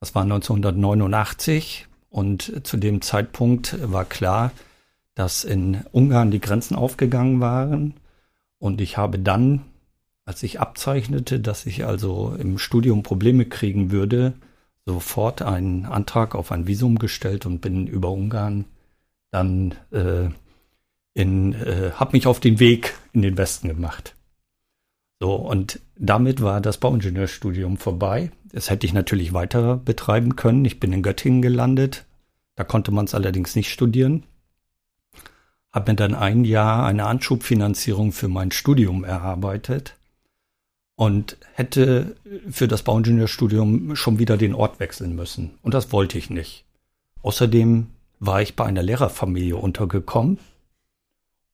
Das 0.00 0.14
war 0.14 0.22
1989 0.22 1.86
und 2.08 2.66
zu 2.66 2.78
dem 2.78 3.02
Zeitpunkt 3.02 3.76
war 3.82 4.06
klar, 4.06 4.52
dass 5.14 5.44
in 5.44 5.84
Ungarn 5.92 6.30
die 6.30 6.40
Grenzen 6.40 6.74
aufgegangen 6.74 7.38
waren 7.40 7.94
und 8.58 8.80
ich 8.80 8.96
habe 8.96 9.18
dann, 9.18 9.60
als 10.24 10.42
ich 10.42 10.58
abzeichnete, 10.58 11.38
dass 11.38 11.66
ich 11.66 11.84
also 11.84 12.34
im 12.38 12.58
Studium 12.58 13.02
Probleme 13.02 13.44
kriegen 13.44 13.90
würde, 13.90 14.32
sofort 14.86 15.42
einen 15.42 15.84
Antrag 15.84 16.34
auf 16.34 16.50
ein 16.50 16.66
Visum 16.66 16.98
gestellt 16.98 17.44
und 17.44 17.60
bin 17.60 17.86
über 17.86 18.10
Ungarn 18.10 18.64
dann 19.30 19.74
äh, 19.90 20.30
in, 21.12 21.52
äh, 21.52 21.90
habe 21.94 22.12
mich 22.16 22.26
auf 22.26 22.40
den 22.40 22.58
Weg 22.58 22.94
in 23.12 23.20
den 23.20 23.36
Westen 23.36 23.68
gemacht. 23.68 24.15
So, 25.20 25.34
und 25.34 25.80
damit 25.96 26.42
war 26.42 26.60
das 26.60 26.78
Bauingenieurstudium 26.78 27.78
vorbei. 27.78 28.30
Das 28.52 28.70
hätte 28.70 28.86
ich 28.86 28.92
natürlich 28.92 29.32
weiter 29.32 29.76
betreiben 29.76 30.36
können. 30.36 30.64
Ich 30.64 30.78
bin 30.78 30.92
in 30.92 31.02
Göttingen 31.02 31.42
gelandet. 31.42 32.04
Da 32.54 32.64
konnte 32.64 32.90
man 32.90 33.06
es 33.06 33.14
allerdings 33.14 33.56
nicht 33.56 33.70
studieren. 33.70 34.24
Habe 35.72 35.92
mir 35.92 35.96
dann 35.96 36.14
ein 36.14 36.44
Jahr 36.44 36.86
eine 36.86 37.06
Anschubfinanzierung 37.06 38.12
für 38.12 38.28
mein 38.28 38.50
Studium 38.50 39.04
erarbeitet 39.04 39.94
und 40.96 41.36
hätte 41.54 42.16
für 42.50 42.68
das 42.68 42.82
Bauingenieurstudium 42.82 43.96
schon 43.96 44.18
wieder 44.18 44.36
den 44.36 44.54
Ort 44.54 44.80
wechseln 44.80 45.14
müssen. 45.14 45.58
Und 45.62 45.74
das 45.74 45.92
wollte 45.92 46.16
ich 46.18 46.30
nicht. 46.30 46.64
Außerdem 47.22 47.88
war 48.18 48.40
ich 48.40 48.56
bei 48.56 48.64
einer 48.64 48.82
Lehrerfamilie 48.82 49.56
untergekommen 49.56 50.38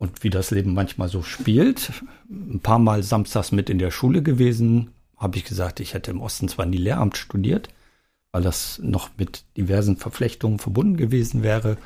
und 0.03 0.25
wie 0.25 0.31
das 0.31 0.51
Leben 0.51 0.75
manchmal 0.75 1.09
so 1.09 1.23
spielt, 1.23 1.93
ein 2.29 2.59
paar 2.59 2.81
Mal 2.81 3.05
samstags 3.05 3.53
mit 3.53 3.71
in 3.71 3.79
der 3.79 3.93
Schule 3.93 4.21
gewesen, 4.21 4.91
habe 5.17 5.37
ich 5.37 5.45
gesagt, 5.45 5.79
ich 5.79 5.95
hätte 5.95 6.11
im 6.11 6.21
Osten 6.21 6.49
zwar 6.49 6.67
nie 6.67 6.77
Lehramt 6.77 7.17
studiert, 7.17 7.69
weil 8.33 8.43
das 8.43 8.81
noch 8.83 9.11
mit 9.17 9.45
diversen 9.57 9.97
Verflechtungen 9.97 10.59
verbunden 10.59 10.97
gewesen 10.97 11.45
wäre, 11.45 11.77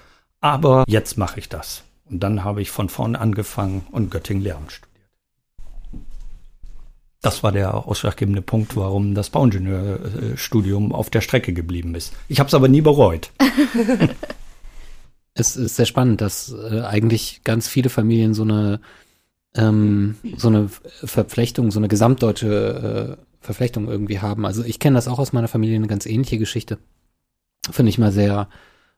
aber 0.41 0.85
jetzt 0.89 1.19
mache 1.19 1.39
ich 1.39 1.51
das. 1.51 1.85
Und 2.09 2.21
dann 2.21 2.43
habe 2.43 2.63
ich 2.63 2.71
von 2.71 2.89
vorne 2.89 3.21
angefangen 3.21 3.87
und 3.93 4.11
Göttingen 4.11 4.43
Lehramt 4.43 4.73
studiert. 4.73 4.97
Das 7.21 7.43
war 7.43 7.53
der 7.53 7.75
ausschlaggebende 7.75 8.41
Punkt, 8.41 8.77
warum 8.77 9.15
das 9.15 9.29
Bauingenieurstudium 9.29 10.93
auf 10.93 11.11
der 11.11 11.21
Strecke 11.21 11.53
geblieben 11.53 11.95
ist. 11.95 12.15
Ich 12.29 12.41
habe 12.41 12.49
es 12.49 12.55
aber 12.55 12.69
nie 12.69 12.81
bereut. 12.81 13.31
Es 15.39 15.57
ist 15.57 15.77
sehr 15.77 15.87
spannend, 15.87 16.21
dass 16.21 16.53
äh, 16.53 16.81
eigentlich 16.81 17.43
ganz 17.45 17.69
viele 17.69 17.91
Familien 17.91 18.33
so 18.33 18.43
eine 18.43 18.81
ähm, 19.55 20.17
so 20.37 20.49
eine 20.49 20.69
Verflechtung, 20.69 21.71
so 21.71 21.79
eine 21.79 21.89
gesamtdeutsche 21.89 23.19
äh, 23.19 23.23
Verflechtung 23.41 23.89
irgendwie 23.89 24.21
haben. 24.21 24.45
Also 24.47 24.65
ich 24.65 24.79
kenne 24.79 24.97
das 24.97 25.09
auch 25.09 25.19
aus 25.19 25.33
meiner 25.33 25.49
Familie, 25.49 25.77
eine 25.77 25.87
ganz 25.87 26.07
ähnliche 26.07 26.39
Geschichte. 26.39 26.79
Finde 27.71 27.91
ich 27.91 27.99
mal 27.99 28.13
sehr, 28.13 28.49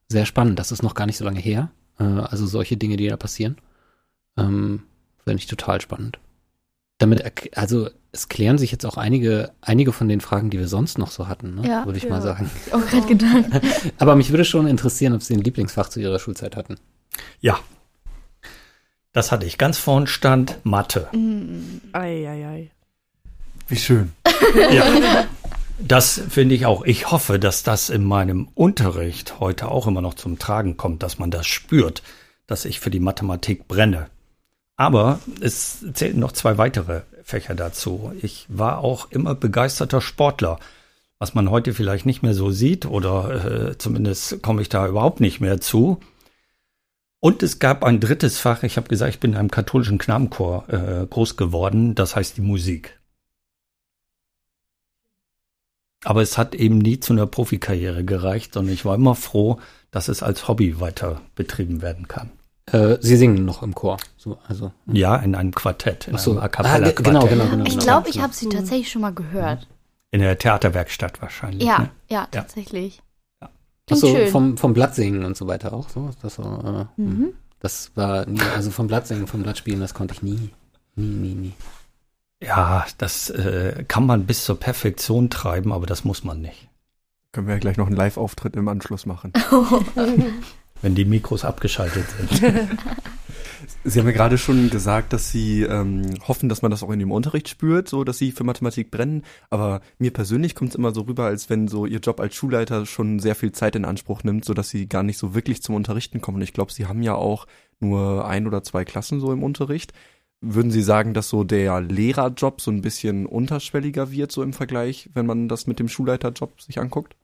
sehr 0.09 0.26
spannend. 0.26 0.59
Das 0.59 0.73
ist 0.73 0.83
noch 0.83 0.95
gar 0.95 1.07
nicht 1.07 1.16
so 1.16 1.25
lange 1.25 1.40
her. 1.40 1.71
Äh, 1.99 2.04
also 2.04 2.47
solche 2.47 2.76
Dinge, 2.76 2.97
die 2.97 3.09
da 3.09 3.16
passieren. 3.16 3.57
Ähm, 4.37 4.83
Finde 5.25 5.38
ich 5.38 5.47
total 5.47 5.80
spannend. 5.80 6.18
Damit, 6.99 7.57
also 7.57 7.90
es 8.11 8.28
klären 8.28 8.59
sich 8.59 8.73
jetzt 8.73 8.85
auch 8.85 8.97
einige, 8.97 9.52
einige 9.61 9.93
von 9.93 10.09
den 10.09 10.21
Fragen, 10.21 10.50
die 10.50 10.59
wir 10.59 10.69
sonst 10.69 10.99
noch 10.99 11.11
so 11.11 11.28
hatten, 11.28 11.55
ne? 11.55 11.69
Ja, 11.69 11.87
würde 11.87 11.99
ich 11.99 12.05
ja. 12.05 12.11
mal 12.11 12.23
sagen. 12.23 12.50
Auch 12.73 12.85
gerade 12.87 13.07
gedacht. 13.07 13.45
Aber 13.99 14.17
mich 14.17 14.31
würde 14.31 14.45
schon 14.45 14.67
interessieren, 14.67 15.14
ob 15.14 15.23
Sie 15.23 15.35
ein 15.35 15.43
Lieblingsfach 15.43 15.88
zu 15.88 16.00
Ihrer 16.00 16.19
Schulzeit 16.19 16.57
hatten. 16.57 16.76
Ja. 17.40 17.59
Das 19.12 19.31
hatte 19.31 19.47
ich. 19.47 19.59
Ganz 19.59 19.78
vorn 19.78 20.07
stand 20.07 20.59
Mathe. 20.64 21.09
Eieiei. 21.93 22.71
Wie 23.69 23.76
schön. 23.76 24.12
Ja. 24.71 25.26
Das 25.78 26.21
finde 26.31 26.55
ich 26.55 26.67
auch. 26.67 26.85
Ich 26.85 27.11
hoffe, 27.11 27.38
dass 27.38 27.62
das 27.62 27.90
in 27.90 28.02
meinem 28.02 28.49
Unterricht 28.55 29.38
heute 29.40 29.71
auch 29.71 29.87
immer 29.87 30.00
noch 30.00 30.14
zum 30.14 30.38
Tragen 30.38 30.76
kommt, 30.76 31.02
dass 31.02 31.19
man 31.19 31.31
das 31.31 31.47
spürt, 31.47 32.02
dass 32.47 32.64
ich 32.64 32.81
für 32.81 32.90
die 32.90 32.99
Mathematik 32.99 33.69
brenne. 33.69 34.09
Aber 34.78 35.18
es 35.40 35.85
zählten 35.92 36.20
noch 36.20 36.30
zwei 36.30 36.56
weitere 36.56 37.02
Fächer 37.25 37.56
dazu. 37.56 38.12
Ich 38.23 38.47
war 38.49 38.78
auch 38.78 39.11
immer 39.11 39.35
begeisterter 39.35 40.00
Sportler, 40.00 40.61
was 41.18 41.35
man 41.35 41.50
heute 41.50 41.75
vielleicht 41.75 42.06
nicht 42.06 42.23
mehr 42.23 42.32
so 42.32 42.52
sieht 42.52 42.87
oder 42.87 43.70
äh, 43.70 43.78
zumindest 43.78 44.40
komme 44.40 44.62
ich 44.62 44.68
da 44.68 44.87
überhaupt 44.87 45.20
nicht 45.20 45.40
mehr 45.40 45.61
zu. 45.61 45.99
Und 47.18 47.42
es 47.42 47.58
gab 47.58 47.82
ein 47.82 47.99
drittes 47.99 48.38
Fach. 48.38 48.62
Ich 48.62 48.76
habe 48.76 48.88
gesagt, 48.88 49.14
ich 49.14 49.20
bin 49.20 49.32
in 49.32 49.37
einem 49.37 49.50
katholischen 49.50 49.99
Knabenchor 49.99 50.68
äh, 50.68 51.06
groß 51.06 51.37
geworden. 51.37 51.97
Das 51.97 52.14
heißt 52.14 52.37
die 52.37 52.42
Musik. 52.42 53.00
Aber 56.04 56.23
es 56.23 56.38
hat 56.38 56.54
eben 56.54 56.78
nie 56.78 57.00
zu 57.00 57.12
einer 57.12 57.26
Profikarriere 57.26 58.04
gereicht, 58.04 58.54
sondern 58.54 58.73
ich 58.73 58.85
war 58.85 58.94
immer 58.94 59.16
froh, 59.16 59.58
dass 59.90 60.06
es 60.06 60.23
als 60.23 60.47
Hobby 60.47 60.78
weiter 60.78 61.20
betrieben 61.35 61.82
werden 61.82 62.06
kann. 62.06 62.38
Äh, 62.73 62.99
Sie 63.01 63.17
singen 63.17 63.45
noch 63.45 63.63
im 63.63 63.75
Chor. 63.75 63.97
So, 64.17 64.39
also. 64.49 64.73
Ja, 64.87 65.17
in 65.17 65.35
einem 65.35 65.53
Quartett, 65.55 66.09
in 66.09 66.15
Ach 66.17 66.19
so. 66.19 66.31
einem 66.33 66.41
A 66.41 66.45
Ah, 66.45 66.49
cappella 66.49 66.91
ge- 66.91 67.03
genau, 67.03 67.27
genau, 67.27 67.47
genau. 67.49 67.65
Ich 67.65 67.79
glaube, 67.79 68.09
ich 68.09 68.21
habe 68.21 68.33
sie 68.33 68.49
tatsächlich 68.49 68.91
schon 68.91 69.03
mal 69.03 69.13
gehört. 69.15 69.67
In 70.11 70.21
der 70.21 70.39
Theaterwerkstatt 70.39 71.21
wahrscheinlich. 71.21 71.63
Ja, 71.67 71.79
Ne? 71.81 71.91
ja, 72.09 72.27
tatsächlich. 72.31 73.03
Ja. 73.43 73.49
Achso, 73.91 74.07
schön. 74.15 74.29
vom, 74.29 74.57
vom 74.57 74.73
Blattsingen 74.75 75.25
und 75.25 75.37
so 75.37 75.47
weiter 75.47 75.73
auch 75.73 75.89
so. 75.89 76.11
Das 76.23 76.35
so 76.37 76.43
äh, 76.43 77.01
Mhm. 77.01 77.33
Das 77.61 77.91
war 77.97 78.25
nie, 78.27 78.41
also 78.55 78.71
vom 78.71 78.87
Blattsingen, 78.87 79.27
vom 79.27 79.43
Blattspielen, 79.43 79.81
das 79.81 79.93
konnte 79.93 80.15
ich 80.15 80.23
nie. 80.23 80.51
Nie, 80.97 81.05
nie, 81.07 81.35
nie. 81.35 81.53
Ja, 82.43 82.87
das 82.99 83.31
äh, 83.31 83.85
kann 83.89 84.07
man 84.07 84.25
bis 84.27 84.45
zur 84.45 84.61
Perfektion 84.61 85.29
treiben, 85.29 85.73
aber 85.73 85.85
das 85.87 86.05
muss 86.05 86.23
man 86.23 86.41
nicht. 86.41 86.69
Können 87.33 87.49
wir 87.49 87.55
ja 87.55 87.61
gleich 87.61 87.77
noch 87.77 87.89
einen 87.89 87.97
Live-Auftritt 87.97 88.55
im 88.57 88.69
Anschluss 88.69 89.07
machen. 89.07 89.33
Wenn 90.82 90.94
die 90.94 91.04
Mikros 91.04 91.44
abgeschaltet 91.44 92.06
sind. 92.11 92.68
Sie 93.85 93.99
haben 93.99 94.06
ja 94.06 94.12
gerade 94.12 94.38
schon 94.38 94.70
gesagt, 94.70 95.12
dass 95.12 95.30
Sie 95.30 95.62
ähm, 95.62 96.02
hoffen, 96.26 96.49
dass 96.49 96.62
man 96.62 96.70
das 96.70 96.82
auch 96.82 96.90
in 96.90 96.99
dem 96.99 97.11
Unterricht 97.11 97.49
spürt, 97.49 97.88
so 97.88 98.04
dass 98.04 98.18
Sie 98.18 98.32
für 98.32 98.44
Mathematik 98.44 98.90
brennen. 98.90 99.25
Aber 99.50 99.80
mir 99.99 100.12
persönlich 100.12 100.54
kommt 100.54 100.70
es 100.70 100.76
immer 100.76 100.92
so 100.92 101.02
rüber, 101.02 101.25
als 101.25 101.49
wenn 101.49 101.68
so 101.68 101.87
Ihr 101.87 102.00
Job 102.00 102.20
als 102.20 102.35
Schulleiter 102.35 102.87
schon 102.87 103.18
sehr 103.18 103.35
viel 103.35 103.52
Zeit 103.52 103.76
in 103.76 103.85
Anspruch 103.85 104.25
nimmt, 104.25 104.44
so 104.44 104.54
dass 104.54 104.68
Sie 104.68 104.88
gar 104.88 105.02
nicht 105.02 105.18
so 105.18 105.35
wirklich 105.35 105.62
zum 105.62 105.75
Unterrichten 105.75 106.20
kommen. 106.20 106.37
Und 106.37 106.42
ich 106.42 106.52
glaube, 106.52 106.73
Sie 106.73 106.87
haben 106.87 107.02
ja 107.02 107.14
auch 107.14 107.47
nur 107.80 108.26
ein 108.26 108.47
oder 108.47 108.62
zwei 108.62 108.85
Klassen 108.85 109.20
so 109.20 109.32
im 109.32 109.42
Unterricht. 109.42 109.92
Würden 110.40 110.70
Sie 110.70 110.82
sagen, 110.82 111.14
dass 111.14 111.28
so 111.28 111.42
der 111.42 111.80
Lehrerjob 111.80 112.61
so 112.61 112.70
ein 112.70 112.82
bisschen 112.82 113.26
unterschwelliger 113.26 114.11
wird, 114.11 114.32
so 114.32 114.42
im 114.42 114.52
Vergleich, 114.52 115.11
wenn 115.14 115.26
man 115.26 115.49
das 115.49 115.66
mit 115.66 115.78
dem 115.78 115.88
Schulleiterjob 115.88 116.61
sich 116.61 116.78
anguckt? 116.78 117.16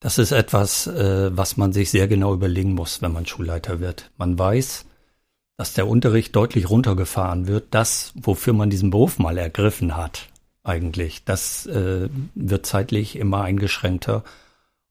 Das 0.00 0.18
ist 0.18 0.32
etwas, 0.32 0.86
äh, 0.86 1.36
was 1.36 1.56
man 1.56 1.72
sich 1.72 1.90
sehr 1.90 2.06
genau 2.08 2.34
überlegen 2.34 2.74
muss, 2.74 3.00
wenn 3.02 3.12
man 3.12 3.26
Schulleiter 3.26 3.80
wird. 3.80 4.10
Man 4.18 4.38
weiß, 4.38 4.84
dass 5.56 5.74
der 5.74 5.88
Unterricht 5.88 6.36
deutlich 6.36 6.68
runtergefahren 6.68 7.46
wird. 7.46 7.68
Das, 7.70 8.12
wofür 8.14 8.52
man 8.52 8.70
diesen 8.70 8.90
Beruf 8.90 9.18
mal 9.18 9.38
ergriffen 9.38 9.96
hat, 9.96 10.28
eigentlich, 10.62 11.24
das 11.24 11.66
äh, 11.66 12.08
wird 12.34 12.66
zeitlich 12.66 13.16
immer 13.16 13.42
eingeschränkter. 13.42 14.24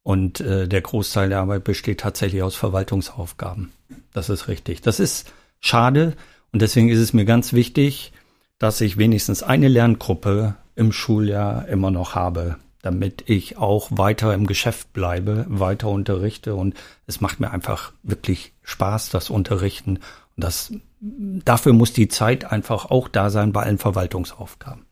Und 0.02 0.40
äh, 0.40 0.68
der 0.68 0.82
Großteil 0.82 1.30
der 1.30 1.40
Arbeit 1.40 1.64
besteht 1.64 2.00
tatsächlich 2.00 2.42
aus 2.42 2.56
Verwaltungsaufgaben. 2.56 3.72
Das 4.14 4.30
ist 4.30 4.48
richtig. 4.48 4.82
Das 4.82 5.00
ist 5.00 5.32
schade. 5.60 6.14
Und 6.52 6.62
deswegen 6.62 6.90
ist 6.90 7.00
es 7.00 7.14
mir 7.14 7.26
ganz 7.26 7.54
wichtig, 7.54 8.12
dass 8.58 8.82
ich 8.82 8.98
wenigstens 8.98 9.44
eine 9.44 9.68
Lerngruppe 9.68 10.56
im 10.76 10.92
Schuljahr 10.92 11.68
immer 11.68 11.92
noch 11.92 12.16
habe, 12.16 12.58
damit 12.86 13.28
ich 13.30 13.58
auch 13.58 13.90
weiter 13.92 14.34
im 14.34 14.46
Geschäft 14.46 14.94
bleibe, 14.94 15.46
weiter 15.50 15.90
unterrichte. 15.90 16.54
Und 16.56 16.76
es 17.08 17.20
macht 17.20 17.40
mir 17.40 17.52
einfach 17.52 17.92
wirklich 18.04 18.54
Spaß, 18.64 19.10
das 19.10 19.30
Unterrichten. 19.30 19.98
Und 20.36 20.44
das, 20.44 20.72
dafür 21.02 21.74
muss 21.74 21.94
die 21.94 22.08
Zeit 22.08 22.46
einfach 22.52 22.86
auch 22.92 23.08
da 23.08 23.30
sein 23.30 23.52
bei 23.54 23.64
allen 23.64 23.80
Verwaltungsaufgaben. 23.80 24.86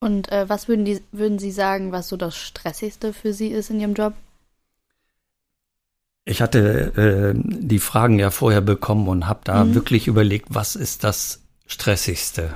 Und 0.00 0.30
äh, 0.32 0.48
was 0.48 0.68
würden, 0.68 0.84
die, 0.84 1.00
würden 1.12 1.38
Sie 1.38 1.52
sagen, 1.52 1.92
was 1.92 2.08
so 2.08 2.16
das 2.16 2.36
Stressigste 2.36 3.12
für 3.12 3.32
Sie 3.32 3.48
ist 3.48 3.70
in 3.70 3.80
Ihrem 3.80 3.94
Job? 3.94 4.12
Ich 6.26 6.42
hatte 6.42 7.34
äh, 7.34 7.34
die 7.36 7.78
Fragen 7.78 8.18
ja 8.18 8.30
vorher 8.30 8.60
bekommen 8.60 9.08
und 9.08 9.26
habe 9.28 9.40
da 9.44 9.64
Mhm. 9.64 9.74
wirklich 9.74 10.06
überlegt, 10.08 10.48
was 10.50 10.74
ist 10.74 11.04
das 11.04 11.42
Stressigste? 11.66 12.54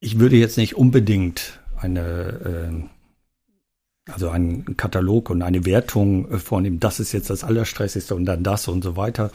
Ich 0.00 0.18
würde 0.18 0.36
jetzt 0.36 0.56
nicht 0.56 0.76
unbedingt 0.76 1.59
eine, 1.82 2.88
äh, 4.06 4.12
also 4.12 4.30
einen 4.30 4.76
Katalog 4.76 5.30
und 5.30 5.42
eine 5.42 5.64
Wertung 5.64 6.30
äh, 6.30 6.38
vornehmen, 6.38 6.80
das 6.80 7.00
ist 7.00 7.12
jetzt 7.12 7.30
das 7.30 7.44
Allerstressigste 7.44 8.14
und 8.14 8.26
dann 8.26 8.42
das 8.42 8.68
und 8.68 8.82
so 8.82 8.96
weiter. 8.96 9.30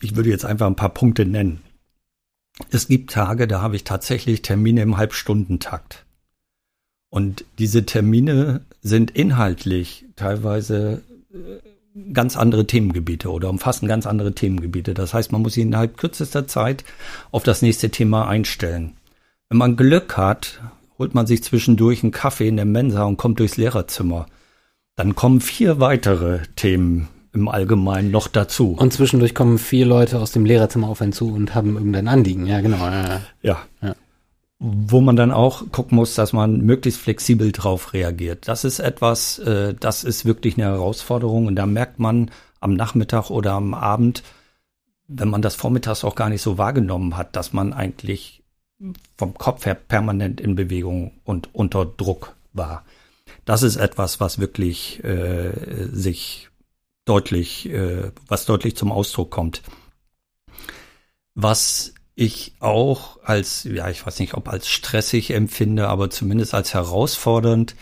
Ich 0.00 0.16
würde 0.16 0.30
jetzt 0.30 0.44
einfach 0.44 0.66
ein 0.66 0.76
paar 0.76 0.94
Punkte 0.94 1.24
nennen. 1.24 1.62
Es 2.70 2.88
gibt 2.88 3.10
Tage, 3.10 3.46
da 3.46 3.60
habe 3.60 3.76
ich 3.76 3.84
tatsächlich 3.84 4.42
Termine 4.42 4.82
im 4.82 4.96
Halbstundentakt. 4.96 6.04
Und 7.08 7.44
diese 7.58 7.84
Termine 7.84 8.62
sind 8.80 9.10
inhaltlich 9.10 10.06
teilweise 10.16 11.02
äh, 11.32 11.58
ganz 12.12 12.36
andere 12.36 12.66
Themengebiete 12.66 13.30
oder 13.30 13.50
umfassen 13.50 13.86
ganz 13.86 14.06
andere 14.06 14.34
Themengebiete. 14.34 14.94
Das 14.94 15.12
heißt, 15.12 15.30
man 15.32 15.42
muss 15.42 15.54
sich 15.54 15.62
innerhalb 15.62 15.98
kürzester 15.98 16.46
Zeit 16.46 16.84
auf 17.30 17.42
das 17.42 17.62
nächste 17.62 17.90
Thema 17.90 18.28
einstellen. 18.28 18.94
Wenn 19.48 19.58
man 19.58 19.76
Glück 19.76 20.16
hat, 20.16 20.60
holt 21.02 21.14
man 21.14 21.26
sich 21.26 21.42
zwischendurch 21.42 22.04
einen 22.04 22.12
Kaffee 22.12 22.46
in 22.46 22.54
der 22.54 22.64
Mensa 22.64 23.02
und 23.02 23.16
kommt 23.16 23.40
durchs 23.40 23.56
Lehrerzimmer. 23.56 24.26
Dann 24.94 25.16
kommen 25.16 25.40
vier 25.40 25.80
weitere 25.80 26.42
Themen 26.54 27.08
im 27.32 27.48
Allgemeinen 27.48 28.12
noch 28.12 28.28
dazu. 28.28 28.76
Und 28.78 28.92
zwischendurch 28.92 29.34
kommen 29.34 29.58
vier 29.58 29.84
Leute 29.84 30.20
aus 30.20 30.30
dem 30.30 30.44
Lehrerzimmer 30.44 30.86
auf 30.86 31.02
einen 31.02 31.12
zu 31.12 31.32
und 31.32 31.56
haben 31.56 31.74
irgendein 31.74 32.06
Anliegen. 32.06 32.46
Ja, 32.46 32.60
genau. 32.60 32.76
Ja, 32.76 33.20
ja. 33.42 33.58
Ja. 33.82 33.96
Wo 34.60 35.00
man 35.00 35.16
dann 35.16 35.32
auch 35.32 35.72
gucken 35.72 35.96
muss, 35.96 36.14
dass 36.14 36.32
man 36.32 36.60
möglichst 36.60 37.00
flexibel 37.00 37.50
drauf 37.50 37.94
reagiert. 37.94 38.46
Das 38.46 38.62
ist 38.62 38.78
etwas, 38.78 39.40
äh, 39.40 39.74
das 39.74 40.04
ist 40.04 40.24
wirklich 40.24 40.56
eine 40.56 40.66
Herausforderung 40.66 41.48
und 41.48 41.56
da 41.56 41.66
merkt 41.66 41.98
man 41.98 42.30
am 42.60 42.74
Nachmittag 42.74 43.28
oder 43.28 43.54
am 43.54 43.74
Abend, 43.74 44.22
wenn 45.08 45.30
man 45.30 45.42
das 45.42 45.56
vormittags 45.56 46.04
auch 46.04 46.14
gar 46.14 46.28
nicht 46.28 46.42
so 46.42 46.58
wahrgenommen 46.58 47.16
hat, 47.16 47.34
dass 47.34 47.52
man 47.52 47.72
eigentlich 47.72 48.41
vom 49.16 49.34
Kopf 49.34 49.66
her 49.66 49.74
permanent 49.74 50.40
in 50.40 50.54
Bewegung 50.54 51.12
und 51.24 51.54
unter 51.54 51.84
Druck 51.84 52.34
war. 52.52 52.84
Das 53.44 53.62
ist 53.62 53.76
etwas, 53.76 54.20
was 54.20 54.38
wirklich 54.38 55.02
äh, 55.04 55.52
sich 55.90 56.48
deutlich, 57.04 57.68
äh, 57.68 58.10
was 58.28 58.44
deutlich 58.46 58.76
zum 58.76 58.92
Ausdruck 58.92 59.30
kommt. 59.30 59.62
Was 61.34 61.94
ich 62.14 62.54
auch 62.60 63.18
als, 63.24 63.64
ja, 63.64 63.88
ich 63.88 64.04
weiß 64.06 64.18
nicht, 64.20 64.34
ob 64.34 64.48
als 64.48 64.68
stressig 64.68 65.30
empfinde, 65.30 65.88
aber 65.88 66.10
zumindest 66.10 66.54
als 66.54 66.74
herausfordernd 66.74 67.74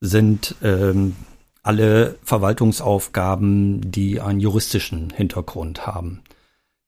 sind 0.00 0.54
ähm, 0.62 1.16
alle 1.62 2.18
Verwaltungsaufgaben, 2.22 3.90
die 3.90 4.20
einen 4.20 4.40
juristischen 4.40 5.10
Hintergrund 5.10 5.86
haben. 5.86 6.22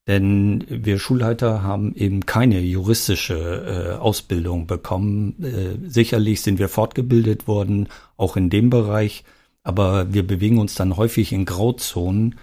Denn 0.07 0.65
wir 0.69 1.01
Schulleiter 1.01 1.65
haben 1.65 1.95
eben 1.97 2.27
keine 2.27 2.61
juristische 2.61 3.95
äh, 3.95 3.99
Ausbildung 3.99 4.69
bekommen. 4.69 5.43
Äh, 5.43 5.89
sicherlich 5.89 6.43
sind 6.43 6.61
wir 6.61 6.69
fortgebildet 6.69 7.49
worden, 7.49 7.89
auch 8.17 8.37
in 8.37 8.49
dem 8.49 8.71
Bereich, 8.71 9.25
aber 9.65 10.13
wir 10.15 10.25
bewegen 10.25 10.59
uns 10.59 10.77
dann 10.77 10.97
häufig 10.97 11.33
in 11.33 11.45
Grauzonen, 11.45 12.37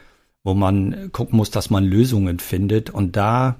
wo 0.43 0.53
man 0.53 1.11
gucken 1.13 1.37
muss, 1.37 1.51
dass 1.51 1.69
man 1.69 1.85
Lösungen 1.85 2.39
findet. 2.39 2.89
Und 2.89 3.15
da 3.15 3.55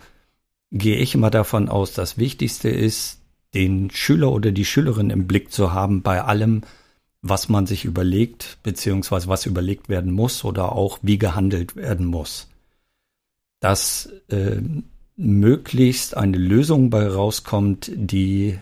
gehe 0.72 0.98
ich 0.98 1.16
immer 1.16 1.30
davon 1.30 1.70
aus, 1.70 1.94
das 1.94 2.18
Wichtigste 2.18 2.70
ist, 2.70 3.22
den 3.54 3.90
Schüler 3.90 4.32
oder 4.34 4.52
die 4.52 4.66
Schülerin 4.66 5.12
im 5.12 5.28
Blick 5.28 5.52
zu 5.52 5.72
haben 5.72 6.02
bei 6.02 6.22
allem, 6.22 6.62
was 7.22 7.48
man 7.48 7.68
sich 7.68 7.86
überlegt, 7.86 8.58
beziehungsweise 8.64 9.30
was 9.30 9.46
überlegt 9.46 9.88
werden 9.88 10.12
muss 10.12 10.44
oder 10.44 10.74
auch 10.74 11.00
wie 11.02 11.18
gehandelt 11.18 11.78
werden 11.78 12.06
muss. 12.06 12.50
Dass 13.64 14.10
äh, 14.28 14.58
möglichst 15.16 16.18
eine 16.18 16.38
Lösung 16.38 16.90
bei 16.90 17.08
rauskommt, 17.08 17.90
die 17.96 18.60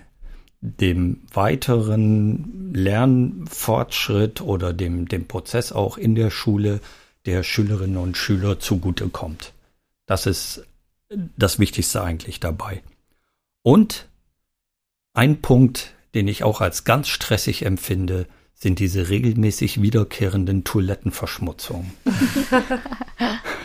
dem 0.62 1.22
weiteren 1.34 2.72
Lernfortschritt 2.72 4.42
oder 4.42 4.74
dem, 4.74 5.08
dem 5.08 5.28
Prozess 5.28 5.72
auch 5.72 5.98
in 5.98 6.14
der 6.14 6.30
Schule 6.30 6.82
der 7.26 7.42
Schülerinnen 7.42 7.98
und 7.98 8.16
Schüler 8.16 8.60
zugutekommt. 8.60 9.54
Das 10.06 10.28
ist 10.28 10.66
das 11.36 11.58
Wichtigste 11.58 12.04
eigentlich 12.04 12.40
dabei. 12.40 12.84
Und 13.64 14.08
ein 15.14 15.42
Punkt, 15.42 15.94
den 16.14 16.28
ich 16.28 16.44
auch 16.44 16.62
als 16.62 16.84
ganz 16.84 17.08
stressig 17.08 17.66
empfinde, 17.66 18.28
sind 18.54 18.78
diese 18.78 19.10
regelmäßig 19.10 19.82
wiederkehrenden 19.82 20.64
Toilettenverschmutzungen. 20.64 21.92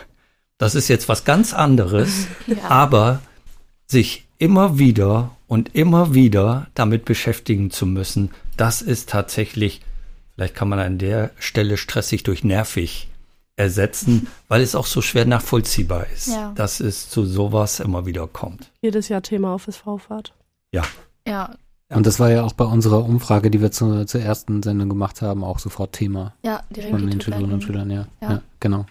das 0.59 0.75
ist 0.75 0.89
jetzt 0.89 1.09
was 1.09 1.25
ganz 1.25 1.53
anderes, 1.55 2.27
Ja. 2.47 2.69
aber 2.69 3.21
sich 3.87 4.27
immer 4.39 4.79
wieder 4.79 5.31
und 5.47 5.75
immer 5.75 6.13
wieder 6.15 6.67
damit 6.75 7.05
beschäftigen 7.05 7.71
zu 7.71 7.87
müssen, 7.87 8.31
das 8.57 8.83
ist 8.83 9.09
tatsächlich, 9.09 9.81
vielleicht 10.35 10.55
kann 10.55 10.69
man 10.69 10.79
an 10.79 10.99
der 10.99 11.31
Stelle 11.39 11.77
stressig 11.77 12.23
durch 12.25 12.43
nervig 12.45 13.09
ersetzen, 13.57 14.27
weil 14.49 14.61
es 14.63 14.75
auch 14.75 14.87
so 14.87 15.01
schwer 15.03 15.25
nachvollziehbar 15.25 16.07
ist, 16.15 16.29
Ja. 16.29 16.53
dass 16.55 16.81
es 16.81 17.09
zu 17.09 17.25
sowas 17.25 17.81
immer 17.81 18.05
wieder 18.07 18.27
kommt. 18.27 18.71
Jedes 18.83 19.09
Jahr 19.09 19.23
Thema 19.23 19.53
auf 19.55 19.69
SV-Fahrt. 19.69 20.35
Ja, 20.73 20.83
Ja, 21.27 21.55
Und 21.91 22.07
das 22.07 22.19
war 22.21 22.31
ja 22.31 22.43
auch 22.43 22.53
bei 22.53 22.65
unserer 22.65 23.05
Umfrage, 23.05 23.51
die 23.51 23.61
wir 23.63 23.71
zur, 23.71 24.07
zur 24.07 24.21
ersten 24.21 24.63
Sendung 24.63 24.89
gemacht 24.89 25.23
haben, 25.23 25.45
auch 25.45 25.59
sofort 25.61 25.93
Thema 25.93 26.35
ja, 26.43 26.63
direkt 26.75 26.91
von 26.93 27.07
den 27.09 27.21
Schülerinnen 27.21 27.53
und. 27.55 27.63
Schülern, 27.63 27.91
ja. 27.91 28.07
Ja. 28.21 28.31
ja. 28.33 28.43
genau. 28.61 28.85